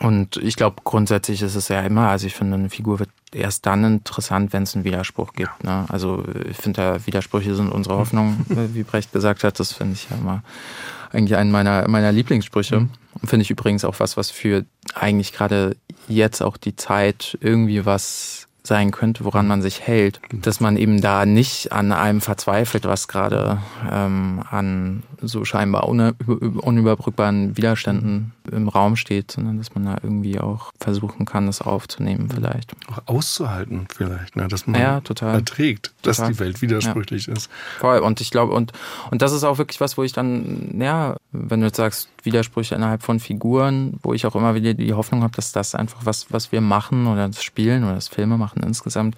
[0.00, 3.66] Und ich glaube, grundsätzlich ist es ja immer, also ich finde, eine Figur wird erst
[3.66, 5.62] dann interessant, wenn es einen Widerspruch gibt.
[5.62, 5.84] Ne?
[5.88, 9.60] Also ich finde, da Widersprüche sind unsere Hoffnung, wie Brecht gesagt hat.
[9.60, 10.42] Das finde ich ja immer
[11.12, 12.80] eigentlich einen meiner, meiner Lieblingssprüche.
[12.80, 12.90] Mhm.
[13.20, 14.64] Und finde ich übrigens auch was, was für
[14.94, 15.76] eigentlich gerade
[16.08, 21.02] jetzt auch die Zeit irgendwie was sein könnte, woran man sich hält, dass man eben
[21.02, 23.58] da nicht an einem verzweifelt, was gerade
[23.90, 30.72] ähm, an so scheinbar unüberbrückbaren Widerständen im Raum steht, sondern dass man da irgendwie auch
[30.80, 32.72] versuchen kann, das aufzunehmen vielleicht.
[32.90, 34.48] Auch auszuhalten vielleicht, ne?
[34.48, 35.34] dass man ja, total.
[35.34, 36.32] erträgt, dass total.
[36.32, 37.34] die Welt widersprüchlich ja.
[37.34, 37.50] ist.
[37.78, 37.98] Voll.
[37.98, 38.72] Und ich glaube, und,
[39.10, 42.74] und das ist auch wirklich was, wo ich dann, ja, wenn du jetzt sagst, Widersprüche
[42.74, 46.32] innerhalb von Figuren, wo ich auch immer wieder die Hoffnung habe, dass das einfach was,
[46.32, 49.16] was wir machen oder das Spielen oder das Filme machen insgesamt,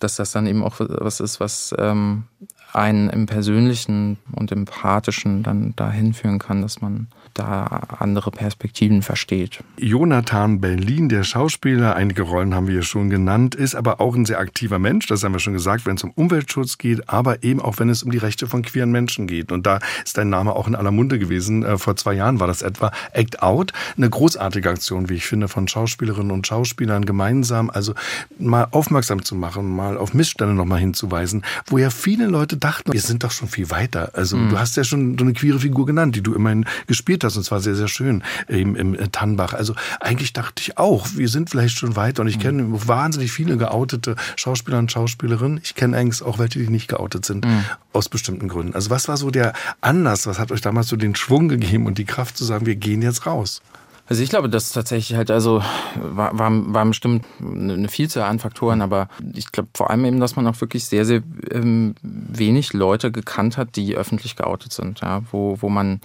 [0.00, 2.24] dass das dann eben auch was ist, was ähm,
[2.72, 7.64] einen im Persönlichen und Empathischen dann dahin führen kann, dass man da
[7.98, 9.60] andere Perspektiven versteht.
[9.78, 14.24] Jonathan Berlin, der Schauspieler, einige Rollen haben wir hier schon genannt, ist aber auch ein
[14.24, 17.60] sehr aktiver Mensch, das haben wir schon gesagt, wenn es um Umweltschutz geht, aber eben
[17.60, 19.52] auch wenn es um die Rechte von queeren Menschen geht.
[19.52, 21.64] Und da ist dein Name auch in aller Munde gewesen.
[21.64, 25.48] Äh, vor zwei Jahren war das etwa Act Out, eine großartige Aktion, wie ich finde,
[25.48, 27.94] von Schauspielerinnen und Schauspielern gemeinsam, also
[28.38, 33.00] mal aufmerksam zu machen, mal auf Missstände nochmal hinzuweisen, wo ja viele Leute dachten, wir
[33.00, 34.10] sind doch schon viel weiter.
[34.14, 34.50] Also mhm.
[34.50, 37.44] du hast ja schon so eine queere Figur genannt, die du immerhin gespielt hast und
[37.44, 39.54] zwar sehr, sehr schön im, im Tannbach.
[39.54, 42.42] Also eigentlich dachte ich auch, wir sind vielleicht schon weiter und ich mhm.
[42.42, 45.60] kenne wahnsinnig viele geoutete Schauspieler und Schauspielerinnen.
[45.62, 47.64] Ich kenne eigentlich auch welche, die nicht geoutet sind, mhm.
[47.92, 48.74] aus bestimmten Gründen.
[48.74, 50.26] Also was war so der Anlass?
[50.26, 53.02] Was hat euch damals so den Schwung gegeben und die Kraft zu sagen, wir gehen
[53.02, 53.62] jetzt raus?
[54.06, 55.62] Also ich glaube, das ist tatsächlich halt, also
[55.96, 60.36] war, war, war bestimmt eine Vielzahl an Faktoren, aber ich glaube vor allem eben, dass
[60.36, 65.00] man auch wirklich sehr, sehr ähm, wenig Leute gekannt hat, die öffentlich geoutet sind.
[65.00, 66.02] Ja, wo, wo man,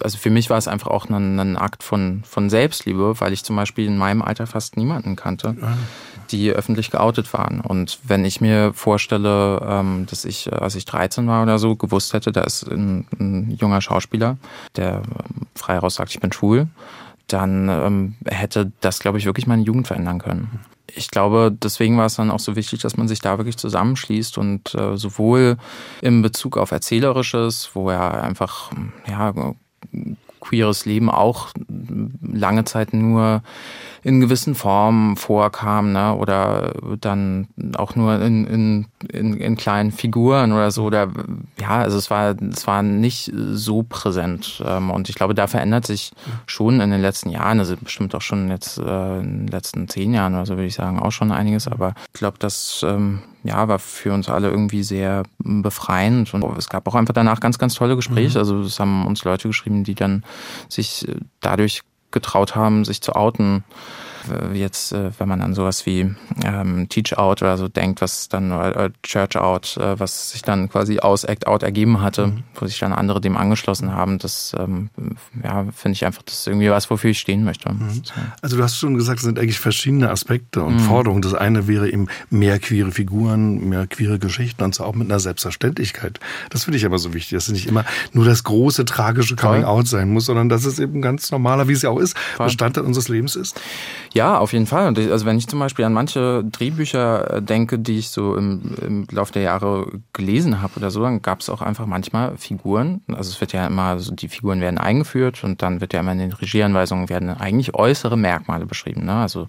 [0.00, 3.44] also für mich war es einfach auch ein, ein Akt von, von Selbstliebe, weil ich
[3.44, 5.56] zum Beispiel in meinem Alter fast niemanden kannte.
[6.32, 7.60] die öffentlich geoutet waren.
[7.60, 12.14] Und wenn ich mir vorstelle, ähm, dass ich, als ich 13 war oder so, gewusst
[12.14, 14.36] hätte, da ist ein, ein junger Schauspieler,
[14.74, 16.66] der ähm, frei raus sagt, ich bin schwul,
[17.26, 20.60] dann ähm, hätte das, glaube ich, wirklich meine Jugend verändern können.
[20.94, 24.38] Ich glaube, deswegen war es dann auch so wichtig, dass man sich da wirklich zusammenschließt
[24.38, 25.56] und äh, sowohl
[26.00, 28.70] im Bezug auf Erzählerisches, wo er einfach
[29.08, 29.34] ja
[30.40, 31.48] queeres Leben auch
[32.22, 33.42] lange Zeit nur
[34.06, 36.14] in gewissen Formen vorkam, ne?
[36.14, 40.84] oder dann auch nur in, in, in, in kleinen Figuren oder so.
[40.84, 41.08] Oder
[41.60, 44.62] ja, also es war, es war nicht so präsent.
[44.64, 46.12] Ähm, und ich glaube, da verändert sich
[46.46, 50.14] schon in den letzten Jahren, also bestimmt auch schon jetzt äh, in den letzten zehn
[50.14, 51.66] Jahren oder so, würde ich sagen, auch schon einiges.
[51.66, 56.32] Aber ich glaube, das ähm, ja, war für uns alle irgendwie sehr befreiend.
[56.32, 58.38] Und es gab auch einfach danach ganz, ganz tolle Gespräche.
[58.38, 58.38] Mhm.
[58.38, 60.22] Also es haben uns Leute geschrieben, die dann
[60.68, 61.08] sich
[61.40, 61.82] dadurch
[62.16, 63.62] getraut haben, sich zu outen.
[64.30, 68.28] Äh, jetzt, äh, wenn man an sowas wie ähm, Teach Out oder so denkt, was
[68.28, 72.42] dann äh, Church Out, äh, was sich dann quasi aus Act Out ergeben hatte, mhm.
[72.54, 74.90] wo sich dann andere dem angeschlossen haben, das ähm,
[75.42, 77.72] ja, finde ich einfach, das ist irgendwie was, wofür ich stehen möchte.
[77.72, 78.02] Mhm.
[78.42, 80.80] Also du hast schon gesagt, es sind eigentlich verschiedene Aspekte und mhm.
[80.80, 81.22] Forderungen.
[81.22, 85.20] Das eine wäre eben mehr queere Figuren, mehr queere Geschichten und zwar auch mit einer
[85.20, 86.20] Selbstverständlichkeit.
[86.50, 89.64] Das finde ich aber so wichtig, dass es nicht immer nur das große, tragische Coming
[89.64, 92.16] Out sein muss, sondern dass es eben ganz normaler, wie es ja auch ist.
[92.38, 93.60] Bestandteil unseres Lebens ist.
[94.16, 94.94] Ja, auf jeden Fall.
[95.10, 99.06] Also wenn ich zum Beispiel an manche Drehbücher äh, denke, die ich so im, im
[99.10, 103.02] Laufe der Jahre gelesen habe oder so, dann gab es auch einfach manchmal Figuren.
[103.08, 106.12] Also es wird ja immer, also die Figuren werden eingeführt und dann wird ja immer
[106.12, 109.04] in den Regieanweisungen werden eigentlich äußere Merkmale beschrieben.
[109.04, 109.16] Ne?
[109.16, 109.48] Also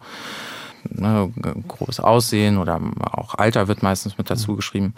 [0.83, 1.31] ne,
[1.69, 2.81] grobes Aussehen oder
[3.13, 4.95] auch Alter wird meistens mit dazu geschrieben.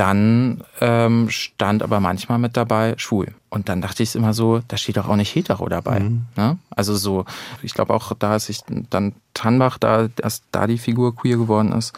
[0.00, 3.34] Dann ähm, stand aber manchmal mit dabei schwul.
[3.50, 6.00] Und dann dachte ich immer so, da steht doch auch nicht hetero dabei.
[6.00, 6.24] Mhm.
[6.38, 6.56] Ne?
[6.70, 7.26] Also so,
[7.60, 11.72] ich glaube auch, da ist sich dann Tannbach, da, dass da die Figur queer geworden
[11.72, 11.92] ist,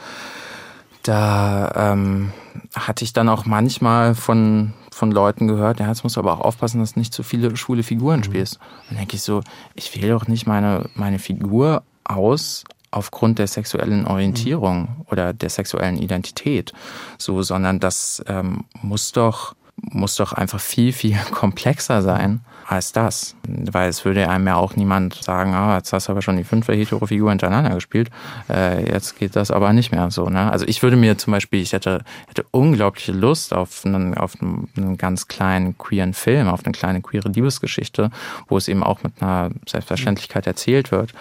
[1.05, 2.33] da ähm,
[2.75, 6.41] hatte ich dann auch manchmal von, von Leuten gehört, ja, jetzt musst du aber auch
[6.41, 8.25] aufpassen, dass du nicht zu viele schwule Figuren mhm.
[8.25, 8.59] spielst.
[8.89, 14.07] Dann denke ich so, ich wähle doch nicht meine, meine Figur aus aufgrund der sexuellen
[14.07, 15.07] Orientierung mhm.
[15.11, 16.73] oder der sexuellen Identität,
[17.19, 23.35] so, sondern das ähm, muss doch muss doch einfach viel, viel komplexer sein als das.
[23.47, 26.45] Weil es würde einem ja auch niemand sagen, ah, jetzt hast du aber schon die
[26.45, 28.11] fünfte Hetero-Figur hintereinander gespielt,
[28.49, 30.29] äh, jetzt geht das aber nicht mehr so.
[30.29, 30.51] Ne?
[30.51, 34.97] Also ich würde mir zum Beispiel, ich hätte, hätte unglaubliche Lust auf einen, auf einen
[34.97, 38.11] ganz kleinen queeren Film, auf eine kleine queere Liebesgeschichte,
[38.49, 41.13] wo es eben auch mit einer Selbstverständlichkeit erzählt wird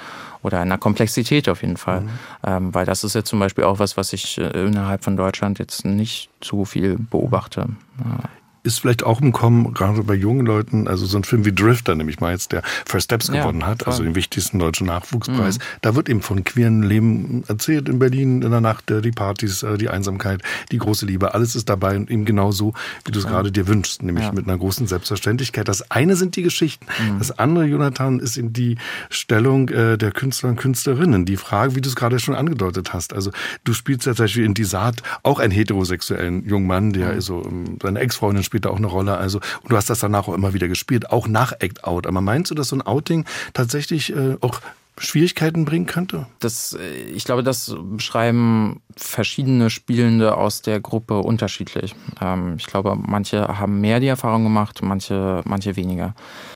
[0.43, 2.01] oder einer Komplexität auf jeden Fall.
[2.01, 2.09] Mhm.
[2.43, 5.59] Ähm, weil das ist jetzt zum Beispiel auch was, was ich äh, innerhalb von Deutschland
[5.59, 7.67] jetzt nicht so viel beobachte.
[7.99, 8.29] Ja
[8.63, 11.95] ist vielleicht auch im Kommen, gerade bei jungen Leuten, also so ein Film wie Drifter,
[11.95, 13.91] nämlich mal jetzt, der First Steps ja, gewonnen hat, voll.
[13.91, 15.57] also den wichtigsten deutschen Nachwuchspreis.
[15.57, 15.63] Mhm.
[15.81, 19.63] Da wird eben von queeren Leben erzählt in Berlin, in der Nacht, äh, die Partys,
[19.63, 22.73] äh, die Einsamkeit, die große Liebe, alles ist dabei und eben genau so,
[23.05, 23.31] wie du es ja.
[23.31, 24.31] gerade dir wünschst, nämlich ja.
[24.31, 25.67] mit einer großen Selbstverständlichkeit.
[25.67, 27.19] Das eine sind die Geschichten, mhm.
[27.19, 28.77] das andere, Jonathan, ist eben die
[29.09, 31.25] Stellung äh, der Künstler und Künstlerinnen.
[31.25, 33.13] Die Frage, wie du es gerade schon angedeutet hast.
[33.13, 33.31] Also
[33.63, 37.21] du spielst ja zum Beispiel in die Saat auch einen heterosexuellen jungen Mann, der mhm.
[37.21, 39.17] so ähm, seine Ex-Freundin spielt da auch eine Rolle.
[39.17, 42.05] Also, und du hast das danach auch immer wieder gespielt, auch nach Act Out.
[42.05, 44.59] Aber meinst du, dass so ein Outing tatsächlich äh, auch
[44.97, 46.27] Schwierigkeiten bringen könnte?
[46.39, 51.95] Das, äh, ich glaube, das beschreiben verschiedene Spielende aus der Gruppe unterschiedlich.
[52.21, 56.13] Ähm, ich glaube, manche haben mehr die Erfahrung gemacht, manche, manche weniger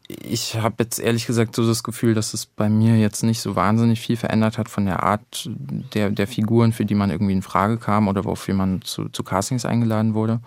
[0.07, 3.55] ich habe jetzt ehrlich gesagt so das Gefühl, dass es bei mir jetzt nicht so
[3.55, 5.49] wahnsinnig viel verändert hat von der Art
[5.93, 9.23] der, der Figuren, für die man irgendwie in Frage kam oder wofür man zu, zu
[9.23, 10.41] Castings eingeladen wurde.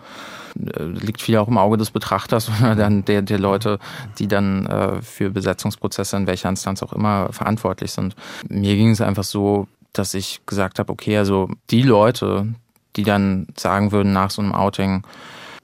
[0.55, 3.79] Äh, liegt viel auch im Auge des Betrachters oder dann der, der Leute,
[4.17, 8.15] die dann äh, für Besetzungsprozesse in welcher Instanz auch immer verantwortlich sind.
[8.47, 12.53] Mir ging es einfach so, dass ich gesagt habe, okay, also die Leute,
[12.95, 15.03] die dann sagen würden nach so einem Outing,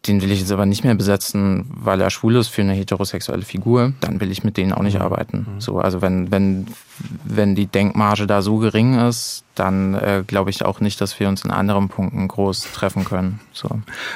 [0.07, 3.43] den will ich jetzt aber nicht mehr besetzen, weil er schwul ist für eine heterosexuelle
[3.43, 5.01] Figur, dann will ich mit denen auch nicht mhm.
[5.01, 5.47] arbeiten.
[5.55, 5.61] Mhm.
[5.61, 6.67] So, also wenn, wenn,
[7.23, 11.29] wenn die Denkmarge da so gering ist, dann äh, glaube ich auch nicht, dass wir
[11.29, 13.39] uns in anderen Punkten groß treffen können.
[13.53, 13.69] So.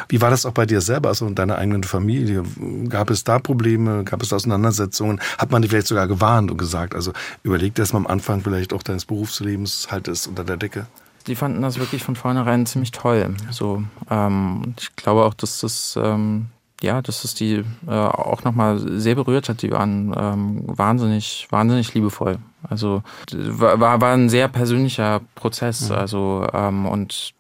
[0.10, 2.43] Wie war das auch bei dir selber, also in deiner eigenen Familie?
[2.89, 4.04] Gab es da Probleme?
[4.04, 5.21] Gab es Auseinandersetzungen?
[5.38, 8.41] Hat man dich vielleicht sogar gewarnt und gesagt, also überleg dir das mal am Anfang
[8.41, 10.88] vielleicht auch deines Berufslebens, halt es unter der Decke?
[11.27, 13.36] Die fanden das wirklich von vornherein ziemlich toll.
[13.51, 16.47] So, ähm, ich glaube auch, dass das, ähm,
[16.82, 19.62] ja, dass das die äh, auch nochmal sehr berührt hat.
[19.62, 22.39] Die waren ähm, wahnsinnig, wahnsinnig liebevoll.
[22.67, 25.89] Also war, war ein sehr persönlicher Prozess.
[25.89, 25.95] Mhm.
[25.95, 27.34] Also ähm, und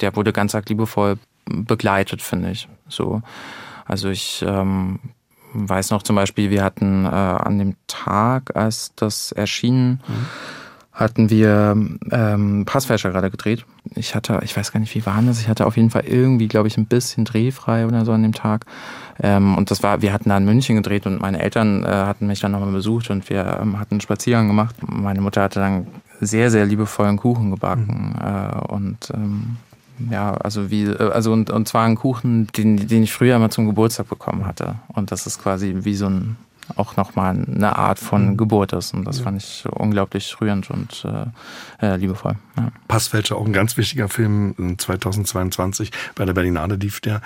[0.00, 2.68] der wurde ganz arg liebevoll begleitet, finde ich.
[2.88, 3.22] So,
[3.86, 4.98] also ich ähm,
[5.52, 10.26] weiß noch zum Beispiel, wir hatten äh, an dem Tag, als das erschien, mhm
[11.00, 11.76] hatten wir
[12.10, 13.64] ähm, Passfälscher gerade gedreht.
[13.94, 15.40] Ich hatte, ich weiß gar nicht, wie war das?
[15.40, 18.34] Ich hatte auf jeden Fall irgendwie, glaube ich, ein bisschen drehfrei oder so an dem
[18.34, 18.66] Tag.
[19.20, 22.26] Ähm, und das war, wir hatten da in München gedreht und meine Eltern äh, hatten
[22.26, 24.76] mich dann nochmal besucht und wir ähm, hatten einen Spaziergang gemacht.
[24.86, 25.86] Meine Mutter hatte dann
[26.20, 28.14] sehr, sehr liebevollen Kuchen gebacken.
[28.14, 28.26] Mhm.
[28.26, 29.56] Äh, und ähm,
[30.10, 33.50] ja, also wie, äh, also und, und zwar einen Kuchen, den, den ich früher immer
[33.50, 34.76] zum Geburtstag bekommen hatte.
[34.88, 36.36] Und das ist quasi wie so ein
[36.76, 38.36] auch nochmal eine Art von mhm.
[38.36, 38.94] Geburt ist.
[38.94, 39.24] Und das ja.
[39.24, 42.36] fand ich unglaublich rührend und äh, äh liebevoll.
[42.56, 42.72] Ja.
[42.88, 47.20] Passfälscher, auch ein ganz wichtiger Film 2022 bei der Berlinale lief der.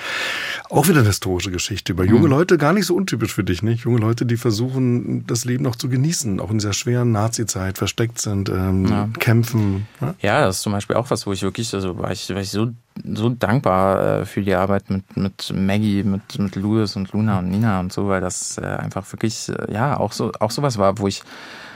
[0.70, 2.30] Auch wieder eine historische Geschichte über junge mhm.
[2.30, 3.85] Leute, gar nicht so untypisch für dich, nicht?
[3.85, 8.20] Junge Leute, die versuchen, das Leben noch zu genießen, auch in dieser schweren Nazi-Zeit, versteckt
[8.20, 9.09] sind, ähm, ja.
[9.18, 9.87] kämpfen.
[10.00, 10.14] Ja?
[10.20, 12.50] ja, das ist zum Beispiel auch was, wo ich wirklich, also war ich, war ich
[12.50, 17.40] so so dankbar äh, für die Arbeit mit, mit Maggie, mit, mit Louis und Luna
[17.40, 20.78] und Nina und so, weil das äh, einfach wirklich, äh, ja, auch so, auch sowas
[20.78, 21.22] war, wo ich,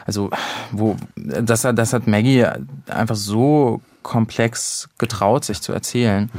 [0.06, 0.30] also,
[0.70, 2.46] wo, das, das hat Maggie
[2.86, 6.30] einfach so komplex getraut, sich zu erzählen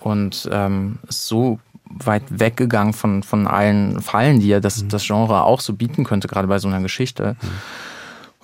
[0.00, 4.88] und ähm, so weit weggegangen von, von allen Fallen, die ja das, mhm.
[4.88, 7.36] das Genre auch so bieten könnte, gerade bei so einer Geschichte.
[7.40, 7.48] Mhm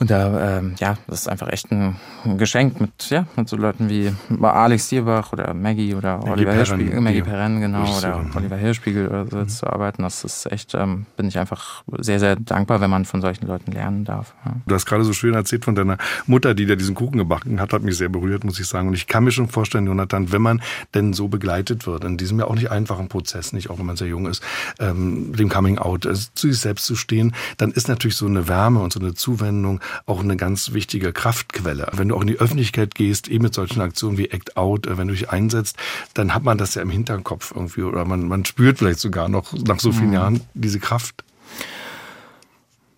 [0.00, 1.96] Und da, ähm, ja, das ist einfach echt ein,
[2.36, 7.00] Geschenk mit, ja, mit so Leuten wie Alex Dierbach oder Maggie oder Maggie Oliver Hirschspiegel,
[7.00, 9.48] Maggie Perren, genau, oder Oliver Hirschspiegel oder so mhm.
[9.48, 10.02] zu arbeiten.
[10.02, 13.72] Das ist echt, ähm, bin ich einfach sehr, sehr dankbar, wenn man von solchen Leuten
[13.72, 14.34] lernen darf.
[14.44, 14.56] Ja.
[14.66, 17.72] Du hast gerade so schön erzählt von deiner Mutter, die dir diesen Kuchen gebacken hat,
[17.72, 18.88] hat mich sehr berührt, muss ich sagen.
[18.88, 20.62] Und ich kann mir schon vorstellen, Jonathan, wenn man
[20.94, 23.96] denn so begleitet wird, in diesem ja auch nicht einfachen Prozess, nicht auch wenn man
[23.96, 24.42] sehr jung ist,
[24.78, 28.48] ähm, dem Coming Out, äh, zu sich selbst zu stehen, dann ist natürlich so eine
[28.48, 31.88] Wärme und so eine Zuwendung auch eine ganz wichtige Kraftquelle.
[31.92, 34.98] Wenn du auch in die Öffentlichkeit gehst, eben mit solchen Aktionen wie Act Out, äh,
[34.98, 35.76] wenn du dich einsetzt,
[36.14, 39.52] dann hat man das ja im Hinterkopf irgendwie oder man, man spürt vielleicht sogar noch
[39.52, 40.14] nach so vielen mhm.
[40.14, 41.24] Jahren diese Kraft.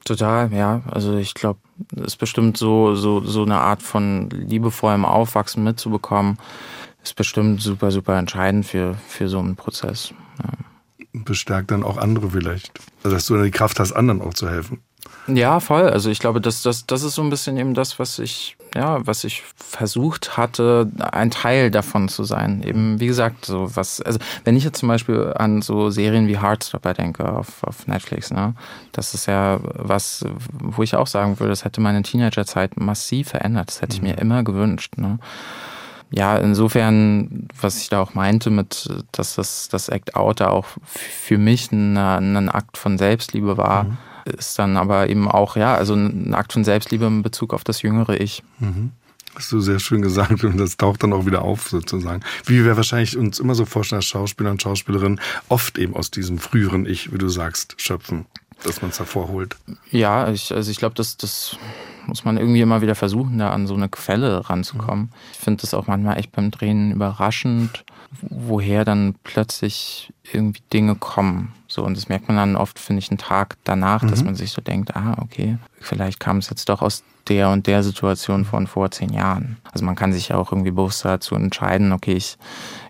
[0.04, 0.82] Total, ja.
[0.90, 1.60] Also ich glaube,
[1.96, 6.38] es ist bestimmt so, so, so eine Art von liebevollem Aufwachsen mitzubekommen,
[7.02, 10.12] ist bestimmt super, super entscheidend für, für so einen Prozess.
[10.42, 11.20] Ja.
[11.24, 12.72] Bestärkt dann auch andere vielleicht.
[13.04, 14.80] Also dass du die Kraft hast, anderen auch zu helfen.
[15.28, 15.88] Ja, voll.
[15.88, 19.06] Also ich glaube, das, das, das ist so ein bisschen eben das, was ich, ja,
[19.06, 22.62] was ich versucht hatte, ein Teil davon zu sein.
[22.64, 26.40] Eben, wie gesagt, so was, also wenn ich jetzt zum Beispiel an so Serien wie
[26.40, 28.54] Heartstopper denke auf, auf Netflix, ne,
[28.90, 33.68] das ist ja was, wo ich auch sagen würde, das hätte meine Teenagerzeit massiv verändert.
[33.68, 34.22] Das hätte ich mir mhm.
[34.22, 34.94] immer gewünscht.
[34.96, 35.18] Ne?
[36.10, 40.66] ja, insofern, was ich da auch meinte mit, dass das, das Act Out da auch
[40.84, 45.74] für mich ein, ein Akt von Selbstliebe war, mhm ist dann aber eben auch, ja,
[45.74, 48.42] also ein Akt von Selbstliebe in Bezug auf das jüngere Ich.
[48.58, 48.92] Mhm.
[49.34, 52.22] Hast du sehr schön gesagt und das taucht dann auch wieder auf sozusagen.
[52.44, 56.38] Wie wir wahrscheinlich uns immer so vorstellen als Schauspieler und Schauspielerin, oft eben aus diesem
[56.38, 58.26] früheren Ich, wie du sagst, schöpfen,
[58.62, 59.56] dass man es hervorholt.
[59.90, 61.56] Ja, ich, also ich glaube, das, das
[62.06, 65.04] muss man irgendwie immer wieder versuchen, da an so eine Quelle ranzukommen.
[65.04, 65.10] Mhm.
[65.32, 67.84] Ich finde das auch manchmal echt beim Drehen überraschend,
[68.20, 71.52] woher dann plötzlich irgendwie Dinge kommen.
[71.66, 74.08] So, und das merkt man dann oft, finde ich, einen Tag danach, mhm.
[74.08, 77.66] dass man sich so denkt, ah, okay, vielleicht kam es jetzt doch aus der und
[77.66, 79.56] der Situation von vor zehn Jahren.
[79.72, 82.36] Also man kann sich ja auch irgendwie bewusst dazu entscheiden, okay, ich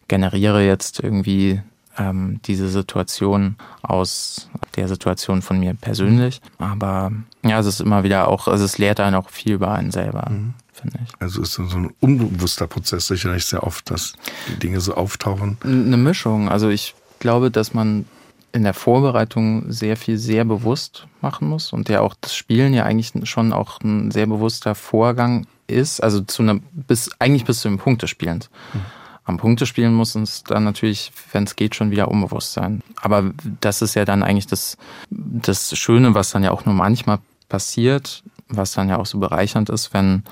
[0.09, 1.61] generiere jetzt irgendwie
[1.99, 6.41] ähm, diese Situation aus der Situation von mir persönlich.
[6.59, 7.13] Aber
[7.45, 10.31] ja, es ist immer wieder auch, also es lehrt einen auch viel über einen selber.
[10.31, 11.11] Mhm finde ich.
[11.21, 14.15] Also ist so ein unbewusster Prozess sicherlich sehr oft, dass
[14.49, 15.59] die Dinge so auftauchen.
[15.63, 16.49] Eine Mischung.
[16.49, 18.07] Also ich glaube, dass man
[18.53, 22.85] in der Vorbereitung sehr viel sehr bewusst machen muss und der auch das Spielen ja
[22.85, 27.69] eigentlich schon auch ein sehr bewusster Vorgang ist, also zu einer, bis, eigentlich bis zu
[27.69, 28.51] dem Punkt des Spielens.
[28.75, 28.81] Mhm.
[29.25, 32.83] Am Punktespielen muss uns dann natürlich, wenn es geht, schon wieder unbewusst sein.
[33.01, 34.77] Aber das ist ja dann eigentlich das,
[35.11, 39.71] das Schöne, was dann ja auch nur manchmal passiert, was dann ja auch so bereichernd
[39.71, 40.25] ist, wenn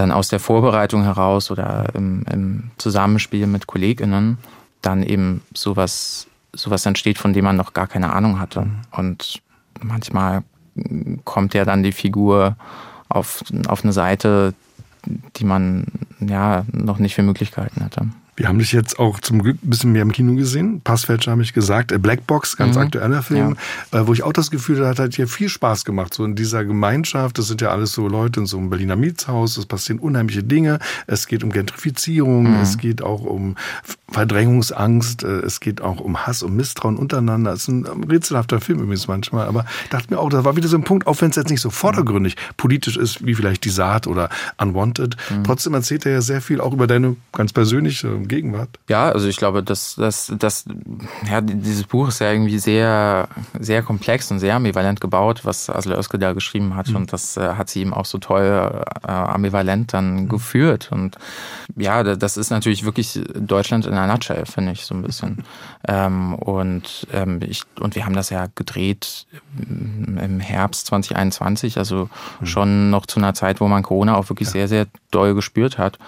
[0.00, 4.38] dann aus der Vorbereitung heraus oder im, im Zusammenspiel mit KollegInnen
[4.82, 8.66] dann eben sowas, sowas entsteht, von dem man noch gar keine Ahnung hatte.
[8.90, 9.42] Und
[9.80, 10.42] manchmal
[11.24, 12.56] kommt ja dann die Figur
[13.08, 14.54] auf, auf eine Seite,
[15.36, 15.84] die man
[16.20, 18.08] ja noch nicht für möglich gehalten hatte.
[18.40, 20.80] Wir haben dich jetzt auch zum Glück ein bisschen mehr im Kino gesehen.
[20.80, 21.92] Passfälscher habe ich gesagt.
[21.92, 22.80] Äh, Blackbox, ganz mhm.
[22.80, 23.54] aktueller Film,
[23.92, 24.00] ja.
[24.00, 26.14] Äh, wo ich auch das Gefühl hatte, hat hier viel Spaß gemacht.
[26.14, 29.58] So in dieser Gemeinschaft, das sind ja alles so Leute in so einem Berliner Mietshaus,
[29.58, 30.78] es passieren unheimliche Dinge.
[31.06, 32.62] Es geht um Gentrifizierung, mhm.
[32.62, 33.56] es geht auch um
[34.10, 37.52] Verdrängungsangst, äh, es geht auch um Hass und Misstrauen untereinander.
[37.52, 40.78] Es ist ein rätselhafter Film übrigens manchmal, aber dachte mir auch, das war wieder so
[40.78, 44.06] ein Punkt, auch wenn es jetzt nicht so vordergründig politisch ist, wie vielleicht die Saat
[44.06, 45.18] oder Unwanted.
[45.28, 45.44] Mhm.
[45.44, 48.70] Trotzdem erzählt er ja sehr viel auch über deine ganz persönliche Gegenwart.
[48.88, 50.64] Ja, also ich glaube, dass, dass, dass
[51.28, 55.98] ja, dieses Buch ist ja irgendwie sehr, sehr komplex und sehr ambivalent gebaut, was Asle
[55.98, 56.88] Özke da geschrieben hat.
[56.88, 56.96] Mhm.
[56.96, 60.28] Und das äh, hat sie ihm auch so toll äh, ambivalent dann mhm.
[60.28, 60.90] geführt.
[60.92, 61.16] Und
[61.76, 65.44] ja, das ist natürlich wirklich Deutschland in einer Nutshell, finde ich so ein bisschen.
[65.88, 69.26] ähm, und, ähm, ich, und wir haben das ja gedreht
[69.58, 72.08] im Herbst 2021, also
[72.40, 72.46] mhm.
[72.46, 74.52] schon noch zu einer Zeit, wo man Corona auch wirklich ja.
[74.52, 75.98] sehr, sehr doll gespürt hat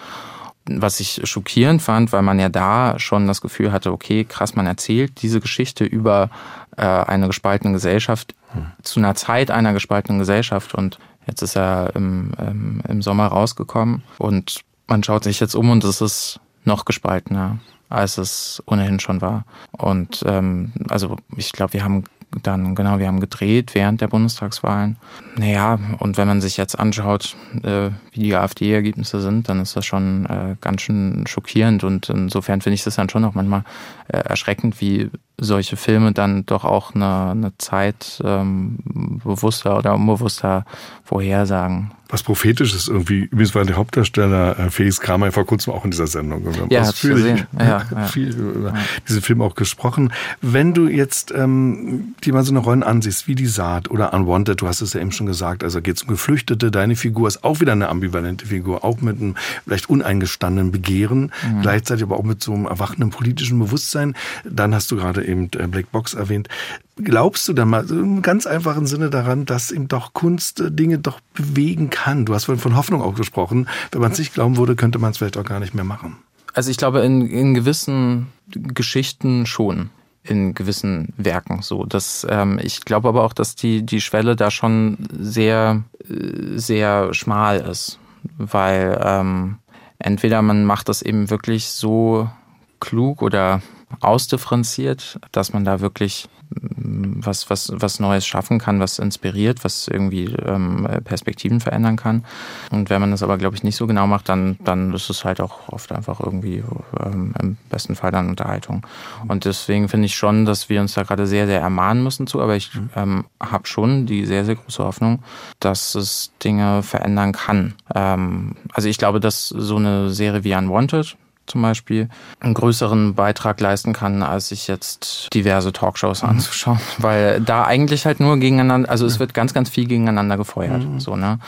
[0.67, 4.67] was ich schockierend fand, weil man ja da schon das Gefühl hatte, okay, krass, man
[4.67, 6.31] erzählt diese Geschichte über
[6.77, 8.67] äh, eine gespaltene Gesellschaft hm.
[8.83, 14.03] zu einer Zeit einer gespaltenen Gesellschaft und jetzt ist er im, im, im Sommer rausgekommen
[14.19, 19.21] und man schaut sich jetzt um und es ist noch gespaltener, als es ohnehin schon
[19.21, 19.45] war.
[19.73, 22.05] Und ähm, also ich glaube, wir haben
[22.43, 24.97] dann, genau, wir haben gedreht während der Bundestagswahlen.
[25.37, 29.85] Naja, und wenn man sich jetzt anschaut, äh, wie die AfD-Ergebnisse sind, dann ist das
[29.85, 31.85] schon äh, ganz schön schockierend.
[31.85, 33.65] Und insofern finde ich das dann schon auch manchmal
[34.09, 35.11] äh, erschreckend, wie
[35.43, 38.79] solche Filme dann doch auch eine, eine Zeit ähm,
[39.25, 40.65] bewusster oder unbewusster
[41.05, 43.23] vorhersagen was Prophetisches irgendwie.
[43.23, 46.45] Übrigens war der Hauptdarsteller äh, Felix Kramer vor kurzem auch in dieser Sendung.
[46.45, 48.07] Wir haben ja, ausführlich ja, ja.
[48.07, 48.75] viel über
[49.09, 50.13] diesen Film auch gesprochen.
[50.43, 54.61] Wenn du jetzt ähm, dir mal so eine Rolle ansiehst, wie die Saat oder Unwanted,
[54.61, 57.45] du hast es ja eben schon gesagt, also geht es um Geflüchtete, deine Figur ist
[57.45, 61.63] auch wieder eine ambivalente Figur, auch mit einem vielleicht uneingestandenen Begehren, mhm.
[61.63, 64.15] gleichzeitig aber auch mit so einem erwachenden politischen Bewusstsein.
[64.45, 66.49] Dann hast du gerade eben äh, Black Box erwähnt.
[66.97, 70.99] Glaubst du dann mal im ganz einfachen Sinne daran, dass eben doch Kunst äh, Dinge
[70.99, 72.25] doch bewegen kann?
[72.25, 73.69] Du hast vorhin von Hoffnung auch gesprochen.
[73.91, 76.19] Wenn man es nicht glauben würde, könnte man es vielleicht auch gar nicht mehr machen.
[76.55, 79.91] Also ich glaube, in, in gewissen Geschichten schon
[80.25, 81.85] in gewissen Werken so.
[81.85, 87.13] Das, ähm, ich glaube aber auch, dass die, die Schwelle da schon sehr, äh, sehr
[87.13, 87.99] schmal ist.
[88.39, 89.59] Weil ähm,
[89.99, 92.31] entweder man macht das eben wirklich so
[92.79, 93.63] klug oder
[94.01, 100.25] ausdifferenziert, dass man da wirklich was, was, was Neues schaffen kann, was inspiriert, was irgendwie
[100.25, 102.25] ähm, Perspektiven verändern kann.
[102.71, 105.25] Und wenn man das aber, glaube ich, nicht so genau macht, dann, dann ist es
[105.25, 106.63] halt auch oft einfach irgendwie
[107.05, 108.87] ähm, im besten Fall dann Unterhaltung.
[109.29, 112.41] Und deswegen finde ich schon, dass wir uns da gerade sehr, sehr ermahnen müssen zu,
[112.41, 115.23] aber ich ähm, habe schon die sehr, sehr große Hoffnung,
[115.61, 117.75] dass es Dinge verändern kann.
[117.95, 121.17] Ähm, also ich glaube, dass so eine Serie wie Unwanted,
[121.53, 122.09] zum Beispiel
[122.41, 126.31] einen größeren Beitrag leisten kann, als sich jetzt diverse Talkshows mhm.
[126.31, 130.83] anzuschauen, weil da eigentlich halt nur gegeneinander, also es wird ganz, ganz viel gegeneinander gefeuert.
[130.83, 130.99] Mhm.
[130.99, 131.39] So, ne?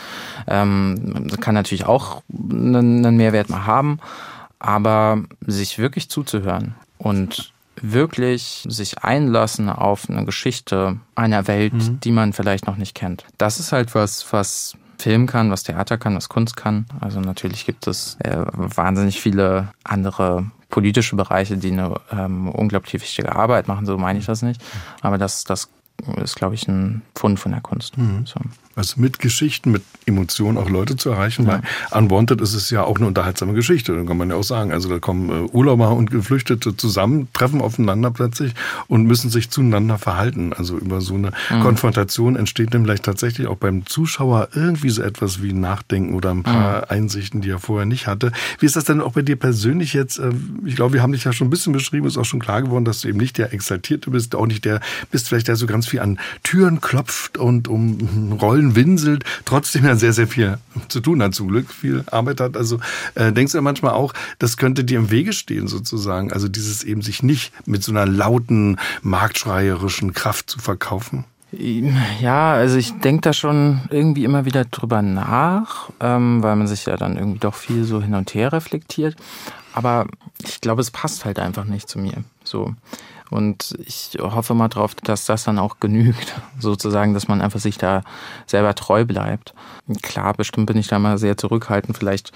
[0.47, 3.99] Ähm, kann natürlich auch einen, einen Mehrwert mal haben,
[4.59, 7.51] aber sich wirklich zuzuhören und
[7.81, 11.99] wirklich sich einlassen auf eine Geschichte einer Welt, mhm.
[11.99, 13.25] die man vielleicht noch nicht kennt.
[13.39, 16.85] Das ist halt was, was Film kann, was Theater kann, was Kunst kann.
[17.01, 23.35] Also natürlich gibt es äh, wahnsinnig viele andere politische Bereiche, die eine ähm, unglaublich wichtige
[23.35, 24.61] Arbeit machen, so meine ich das nicht.
[25.01, 25.69] Aber das, das
[26.17, 27.97] ist, glaube ich, ein Fund von der Kunst.
[27.97, 28.25] Mhm.
[28.25, 28.39] So.
[28.75, 31.47] Also mit Geschichten, mit Emotionen auch Leute zu erreichen.
[31.47, 31.61] Ja.
[31.89, 34.71] Bei Unwanted ist es ja auch eine unterhaltsame Geschichte, kann man ja auch sagen.
[34.71, 38.53] Also da kommen äh, Urlauber und Geflüchtete zusammen, treffen aufeinander plötzlich
[38.87, 40.53] und müssen sich zueinander verhalten.
[40.53, 41.61] Also über so eine mhm.
[41.61, 46.43] Konfrontation entsteht dann vielleicht tatsächlich auch beim Zuschauer irgendwie so etwas wie Nachdenken oder ein
[46.43, 46.83] paar mhm.
[46.89, 48.31] Einsichten, die er vorher nicht hatte.
[48.59, 50.19] Wie ist das denn auch bei dir persönlich jetzt?
[50.19, 50.31] Äh,
[50.65, 52.85] ich glaube, wir haben dich ja schon ein bisschen beschrieben, ist auch schon klar geworden,
[52.85, 55.87] dass du eben nicht der Exaltierte bist, auch nicht der bist vielleicht der so ganz
[55.87, 60.57] viel an Türen klopft und um Rollen schön winselt, trotzdem ja sehr, sehr viel
[60.87, 62.57] zu tun hat, zum Glück viel Arbeit hat.
[62.57, 62.79] Also
[63.15, 66.31] äh, denkst du ja manchmal auch, das könnte dir im Wege stehen sozusagen.
[66.33, 71.25] Also dieses eben sich nicht mit so einer lauten, marktschreierischen Kraft zu verkaufen.
[72.19, 76.85] Ja, also ich denke da schon irgendwie immer wieder drüber nach, ähm, weil man sich
[76.85, 79.15] ja dann irgendwie doch viel so hin und her reflektiert.
[79.71, 80.07] Aber
[80.45, 82.23] ich glaube, es passt halt einfach nicht zu mir.
[82.43, 82.73] So.
[83.29, 87.77] Und ich hoffe mal drauf, dass das dann auch genügt, sozusagen, dass man einfach sich
[87.77, 88.03] da
[88.45, 89.53] selber treu bleibt.
[90.01, 91.97] Klar, bestimmt bin ich da mal sehr zurückhaltend.
[91.97, 92.31] Vielleicht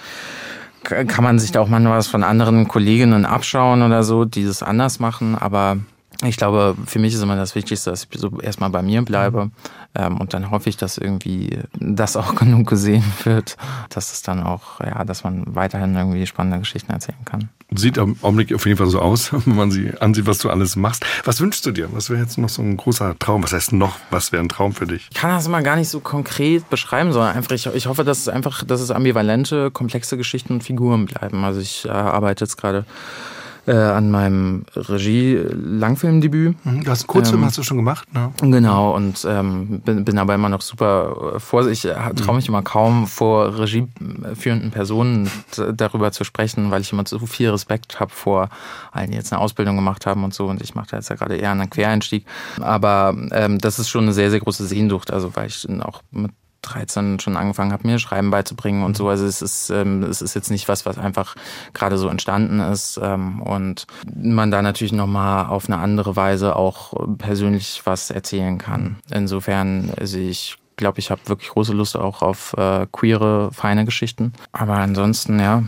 [0.84, 4.64] kann man sich da auch mal was von anderen Kolleginnen abschauen oder so, die das
[4.64, 5.36] anders machen.
[5.36, 5.78] Aber
[6.26, 9.52] ich glaube, für mich ist immer das Wichtigste, dass ich so erstmal bei mir bleibe.
[9.96, 13.58] Ähm, und dann hoffe ich, dass irgendwie das auch genug gesehen wird,
[13.90, 17.50] dass es dann auch, ja, dass man weiterhin irgendwie spannende Geschichten erzählen kann.
[17.74, 20.76] Sieht am Augenblick auf jeden Fall so aus, wenn man sie ansieht, was du alles
[20.76, 21.06] machst.
[21.24, 21.90] Was wünschst du dir?
[21.94, 23.44] Was wäre jetzt noch so ein großer Traum?
[23.44, 23.98] Was heißt noch?
[24.12, 25.08] Was wäre ein Traum für dich?
[25.12, 28.20] Ich kann das mal gar nicht so konkret beschreiben, sondern einfach, ich, ich hoffe, dass
[28.20, 31.44] es einfach, dass es ambivalente, komplexe Geschichten und Figuren bleiben.
[31.44, 32.86] Also ich äh, arbeite jetzt gerade
[33.70, 36.66] äh, an meinem Regie-Langfilmdebüt.
[36.66, 38.32] Mhm, du hast einen Kurzfilm, ähm, hast du schon gemacht, ne?
[38.42, 41.92] Genau, und ähm, bin, bin aber immer noch super äh, vorsichtig.
[41.92, 45.30] Ich traue mich immer kaum vor regieführenden Personen
[45.74, 48.50] darüber zu sprechen, weil ich immer so viel Respekt habe vor
[48.92, 50.48] allen, die jetzt eine Ausbildung gemacht haben und so.
[50.48, 52.26] Und ich mache da jetzt ja gerade eher einen Quereinstieg.
[52.60, 56.32] Aber ähm, das ist schon eine sehr, sehr große Sehnsucht, also weil ich auch mit
[56.74, 59.10] 13 schon angefangen habe, mir Schreiben beizubringen und so.
[59.10, 61.36] Also es ist, ähm, es ist jetzt nicht was, was einfach
[61.74, 63.00] gerade so entstanden ist.
[63.02, 68.98] Ähm, und man da natürlich nochmal auf eine andere Weise auch persönlich was erzählen kann.
[69.12, 74.34] Insofern, also ich glaube, ich habe wirklich große Lust auch auf äh, queere, feine Geschichten.
[74.52, 75.64] Aber ansonsten, ja,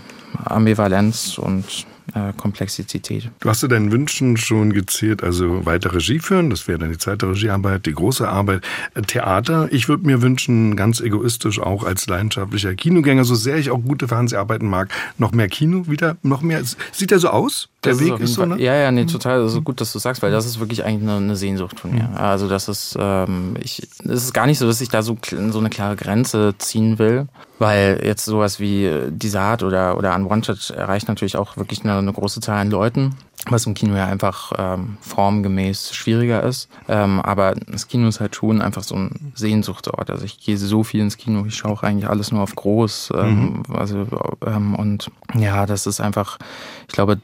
[0.45, 3.29] Ambivalenz und äh, Komplexität.
[3.39, 6.97] Du hast du deinen Wünschen schon gezählt, also weiter Regie führen, das wäre dann die
[6.97, 9.69] zweite Regiearbeit, die große Arbeit, äh, Theater.
[9.71, 14.07] Ich würde mir wünschen, ganz egoistisch auch als leidenschaftlicher Kinogänger, so sehr ich auch gute
[14.07, 16.61] Fernseharbeiten mag, noch mehr Kino wieder, noch mehr.
[16.91, 17.69] Sieht ja so aus?
[17.83, 18.61] Der das Weg ist, ist so, ne?
[18.61, 19.41] Ja, ja, nee, total.
[19.41, 22.09] Also gut, dass du sagst, weil das ist wirklich eigentlich eine, eine Sehnsucht von mir.
[22.15, 25.17] Also das ist, ähm, ich, es ist gar nicht so, dass ich da so,
[25.49, 27.27] so eine klare Grenze ziehen will,
[27.61, 32.11] weil jetzt sowas wie die Saat oder, oder Unwanted erreicht natürlich auch wirklich eine, eine
[32.11, 33.15] große Zahl an Leuten.
[33.49, 36.69] was im Kino ja einfach ähm, formgemäß schwieriger ist.
[36.87, 40.09] Ähm, aber das Kino ist halt schon einfach so ein Sehnsuchtsort.
[40.09, 43.13] Also ich gehe so viel ins Kino, ich schaue eigentlich alles nur auf groß.
[43.15, 43.75] Ähm, mhm.
[43.75, 44.07] Also
[44.45, 46.39] ähm, und ja, das ist einfach,
[46.87, 47.19] ich glaube,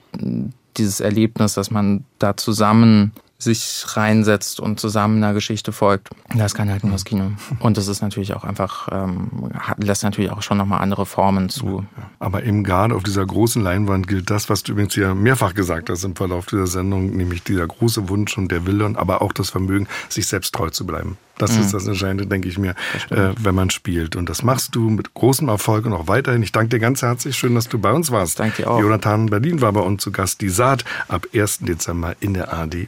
[0.77, 6.09] dieses Erlebnis, dass man da zusammen sich reinsetzt und zusammen einer Geschichte folgt.
[6.35, 7.31] Das kann halt nur das Kino.
[7.59, 11.85] Und das ist natürlich auch einfach, ähm, lässt natürlich auch schon nochmal andere Formen zu.
[12.19, 15.89] Aber eben gerade auf dieser großen Leinwand gilt das, was du übrigens ja mehrfach gesagt
[15.89, 19.33] hast im Verlauf dieser Sendung, nämlich dieser große Wunsch und der Wille und aber auch
[19.33, 21.17] das Vermögen, sich selbst treu zu bleiben.
[21.37, 21.61] Das mhm.
[21.61, 22.71] ist das Entscheidende, denke ich mir,
[23.09, 24.15] äh, wenn man spielt.
[24.15, 26.41] Und das machst du mit großem Erfolg und auch weiterhin.
[26.43, 27.37] Ich danke dir ganz herzlich.
[27.37, 28.39] Schön, dass du bei uns warst.
[28.39, 28.79] Danke dir auch.
[28.79, 30.41] Jonathan Berlin war bei uns zu Gast.
[30.41, 31.59] Die Saat ab 1.
[31.59, 32.87] Dezember in der AD